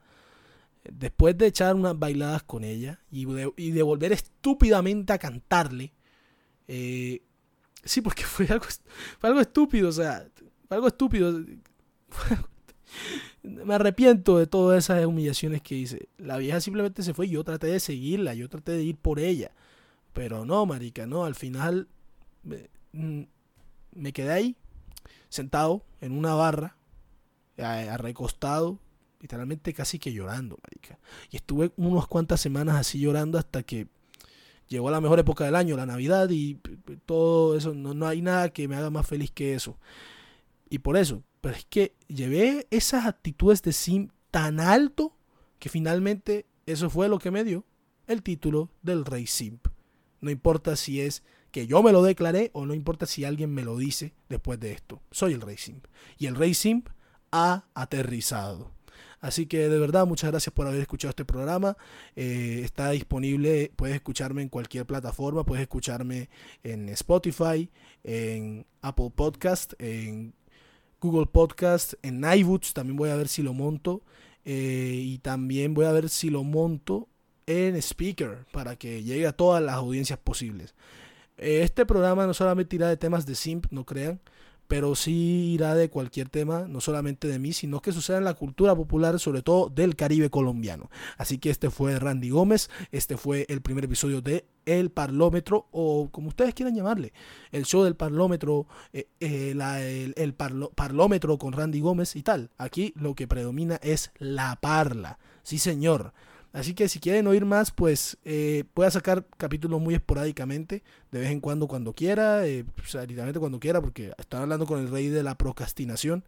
Después 0.89 1.37
de 1.37 1.47
echar 1.47 1.75
unas 1.75 1.99
bailadas 1.99 2.43
con 2.43 2.63
ella 2.63 3.01
y 3.11 3.25
de, 3.25 3.83
volver 3.83 4.13
estúpidamente 4.13 5.11
a 5.11 5.17
cantarle, 5.17 5.91
eh, 6.69 7.21
sí, 7.83 7.99
porque 7.99 8.23
fue 8.27 8.47
algo, 8.47 8.65
fue 9.19 9.29
algo 9.29 9.41
estúpido, 9.41 9.89
o 9.89 9.91
sea, 9.91 10.25
fue 10.69 10.77
algo 10.77 10.87
estúpido. 10.87 11.43
Me 13.43 13.75
arrepiento 13.75 14.37
de 14.37 14.47
todas 14.47 14.85
esas 14.85 15.05
humillaciones 15.05 15.61
que 15.61 15.75
hice. 15.75 16.07
La 16.17 16.37
vieja 16.37 16.61
simplemente 16.61 17.03
se 17.03 17.13
fue 17.13 17.25
y 17.25 17.31
yo 17.31 17.43
traté 17.43 17.67
de 17.67 17.81
seguirla, 17.81 18.33
yo 18.35 18.47
traté 18.47 18.71
de 18.71 18.83
ir 18.83 18.95
por 18.95 19.19
ella. 19.19 19.51
Pero 20.13 20.45
no, 20.45 20.65
marica, 20.65 21.05
no, 21.05 21.25
al 21.25 21.35
final 21.35 21.89
me, 22.43 22.69
mm, 22.93 23.23
me 23.91 24.13
quedé 24.13 24.31
ahí, 24.31 24.55
sentado 25.27 25.83
en 25.99 26.17
una 26.17 26.33
barra, 26.33 26.77
recostado, 27.97 28.79
literalmente 29.23 29.73
casi 29.73 29.99
que 29.99 30.11
llorando, 30.11 30.59
marica. 30.61 30.99
Y 31.31 31.37
estuve 31.37 31.71
unas 31.77 32.07
cuantas 32.07 32.41
semanas 32.41 32.75
así 32.75 32.99
llorando 32.99 33.39
hasta 33.39 33.63
que 33.63 33.87
llegó 34.67 34.91
la 34.91 34.99
mejor 34.99 35.17
época 35.17 35.45
del 35.45 35.55
año, 35.55 35.77
la 35.77 35.85
Navidad, 35.85 36.29
y 36.29 36.59
todo 37.05 37.55
eso, 37.55 37.73
no, 37.73 37.93
no 37.93 38.05
hay 38.05 38.21
nada 38.21 38.49
que 38.49 38.67
me 38.67 38.75
haga 38.75 38.89
más 38.89 39.07
feliz 39.07 39.31
que 39.31 39.55
eso. 39.55 39.79
Y 40.69 40.79
por 40.79 40.97
eso, 40.97 41.23
pero 41.39 41.55
es 41.55 41.63
que 41.63 41.95
llevé 42.09 42.67
esas 42.69 43.05
actitudes 43.05 43.61
de 43.61 43.71
Sim 43.71 44.09
tan 44.29 44.59
alto 44.59 45.15
que 45.57 45.69
finalmente 45.69 46.45
eso 46.65 46.89
fue 46.89 47.07
lo 47.07 47.17
que 47.17 47.31
me 47.31 47.45
dio 47.45 47.63
el 48.07 48.23
título 48.23 48.71
del 48.81 49.05
Rey 49.05 49.25
Simp. 49.25 49.67
No 50.19 50.31
importa 50.31 50.75
si 50.75 50.99
es 50.99 51.23
que 51.51 51.65
yo 51.65 51.81
me 51.81 51.93
lo 51.93 52.03
declaré 52.03 52.51
o 52.53 52.65
no 52.65 52.73
importa 52.73 53.05
si 53.05 53.23
alguien 53.23 53.53
me 53.53 53.63
lo 53.63 53.77
dice 53.77 54.15
después 54.27 54.59
de 54.59 54.73
esto. 54.73 55.01
Soy 55.11 55.31
el 55.31 55.39
Rey 55.39 55.55
Simp. 55.55 55.85
Y 56.17 56.25
el 56.25 56.35
Rey 56.35 56.53
Simp 56.53 56.89
ha 57.31 57.63
aterrizado. 57.73 58.73
Así 59.23 59.45
que 59.45 59.69
de 59.69 59.79
verdad, 59.79 60.05
muchas 60.05 60.31
gracias 60.31 60.53
por 60.53 60.67
haber 60.67 60.81
escuchado 60.81 61.11
este 61.11 61.23
programa. 61.23 61.77
Eh, 62.13 62.59
está 62.61 62.89
disponible, 62.89 63.71
puedes 63.77 63.95
escucharme 63.95 64.41
en 64.41 64.49
cualquier 64.49 64.85
plataforma, 64.85 65.45
puedes 65.45 65.61
escucharme 65.61 66.27
en 66.61 66.89
Spotify, 66.89 67.69
en 68.03 68.65
Apple 68.81 69.13
Podcast, 69.15 69.75
en 69.79 70.33
Google 70.99 71.27
Podcast, 71.27 71.93
en 72.01 72.21
iBooks, 72.21 72.73
también 72.73 72.97
voy 72.97 73.11
a 73.11 73.15
ver 73.15 73.29
si 73.29 73.41
lo 73.43 73.53
monto. 73.53 74.01
Eh, 74.43 74.99
y 75.01 75.19
también 75.19 75.73
voy 75.73 75.85
a 75.85 75.93
ver 75.93 76.09
si 76.09 76.29
lo 76.29 76.43
monto 76.43 77.07
en 77.45 77.77
Speaker 77.77 78.45
para 78.51 78.75
que 78.75 79.03
llegue 79.03 79.25
a 79.25 79.31
todas 79.31 79.63
las 79.63 79.75
audiencias 79.75 80.19
posibles. 80.19 80.75
Eh, 81.37 81.61
este 81.63 81.85
programa 81.85 82.27
no 82.27 82.33
solamente 82.33 82.75
irá 82.75 82.89
de 82.89 82.97
temas 82.97 83.25
de 83.25 83.35
simp, 83.35 83.67
no 83.71 83.85
crean, 83.85 84.19
pero 84.73 84.95
sí 84.95 85.51
irá 85.53 85.75
de 85.75 85.91
cualquier 85.91 86.29
tema, 86.29 86.65
no 86.67 86.81
solamente 86.81 87.27
de 87.27 87.37
mí, 87.37 87.53
sino 87.53 87.79
que 87.79 87.91
suceda 87.91 88.17
en 88.17 88.23
la 88.23 88.33
cultura 88.33 88.73
popular, 88.73 89.19
sobre 89.19 89.43
todo 89.43 89.69
del 89.69 89.95
Caribe 89.95 90.31
colombiano. 90.31 90.89
Así 91.15 91.37
que 91.37 91.51
este 91.51 91.69
fue 91.69 91.99
Randy 91.99 92.31
Gómez, 92.31 92.71
este 92.91 93.15
fue 93.15 93.45
el 93.49 93.61
primer 93.61 93.85
episodio 93.85 94.21
de 94.21 94.47
El 94.65 94.89
Parlómetro, 94.89 95.67
o 95.69 96.09
como 96.11 96.29
ustedes 96.29 96.55
quieran 96.55 96.73
llamarle, 96.73 97.13
el 97.51 97.65
show 97.65 97.83
del 97.83 97.95
Parlómetro, 97.95 98.65
eh, 98.93 99.09
eh, 99.19 100.11
el, 100.15 100.33
Parlómetro 100.33 101.37
con 101.37 101.53
Randy 101.53 101.79
Gómez 101.79 102.15
y 102.15 102.23
tal. 102.23 102.49
Aquí 102.57 102.93
lo 102.95 103.13
que 103.13 103.27
predomina 103.27 103.75
es 103.75 104.11
la 104.17 104.55
parla. 104.59 105.19
Sí, 105.43 105.59
señor. 105.59 106.15
Así 106.53 106.75
que 106.75 106.87
si 106.87 106.99
quieren 106.99 107.25
oír 107.25 107.45
más, 107.45 107.71
pues 107.71 108.17
eh, 108.23 108.63
voy 108.75 108.85
a 108.85 108.91
sacar 108.91 109.25
capítulos 109.37 109.81
muy 109.81 109.95
esporádicamente, 109.95 110.83
de 111.11 111.19
vez 111.19 111.31
en 111.31 111.39
cuando, 111.39 111.67
cuando 111.67 111.93
quiera, 111.93 112.45
eh, 112.45 112.63
literalmente 113.07 113.39
cuando 113.39 113.59
quiera, 113.59 113.81
porque 113.81 114.13
están 114.19 114.43
hablando 114.43 114.67
con 114.67 114.79
el 114.79 114.91
rey 114.91 115.09
de 115.09 115.23
la 115.23 115.35
procrastinación 115.35 116.23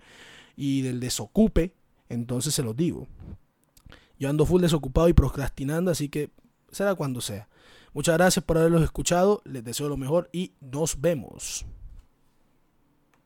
y 0.58 0.82
del 0.82 1.00
desocupe, 1.00 1.74
entonces 2.10 2.56
se 2.56 2.64
los 2.64 2.76
digo. 2.76 3.08
Yo 4.18 4.28
ando 4.28 4.48
full 4.48 4.62
desocupado 4.62 5.08
y 5.10 5.14
procrastinando, 5.14 5.92
así 5.92 6.10
que 6.10 6.32
será 6.72 6.96
cuando 6.96 7.22
sea. 7.22 7.48
Muchas 7.94 8.18
gracias 8.18 8.44
por 8.44 8.58
haberlos 8.58 8.82
escuchado, 8.82 9.44
les 9.46 9.64
deseo 9.64 9.90
lo 9.90 9.96
mejor 9.96 10.30
y 10.34 10.54
nos 10.60 11.00
vemos. 11.02 11.68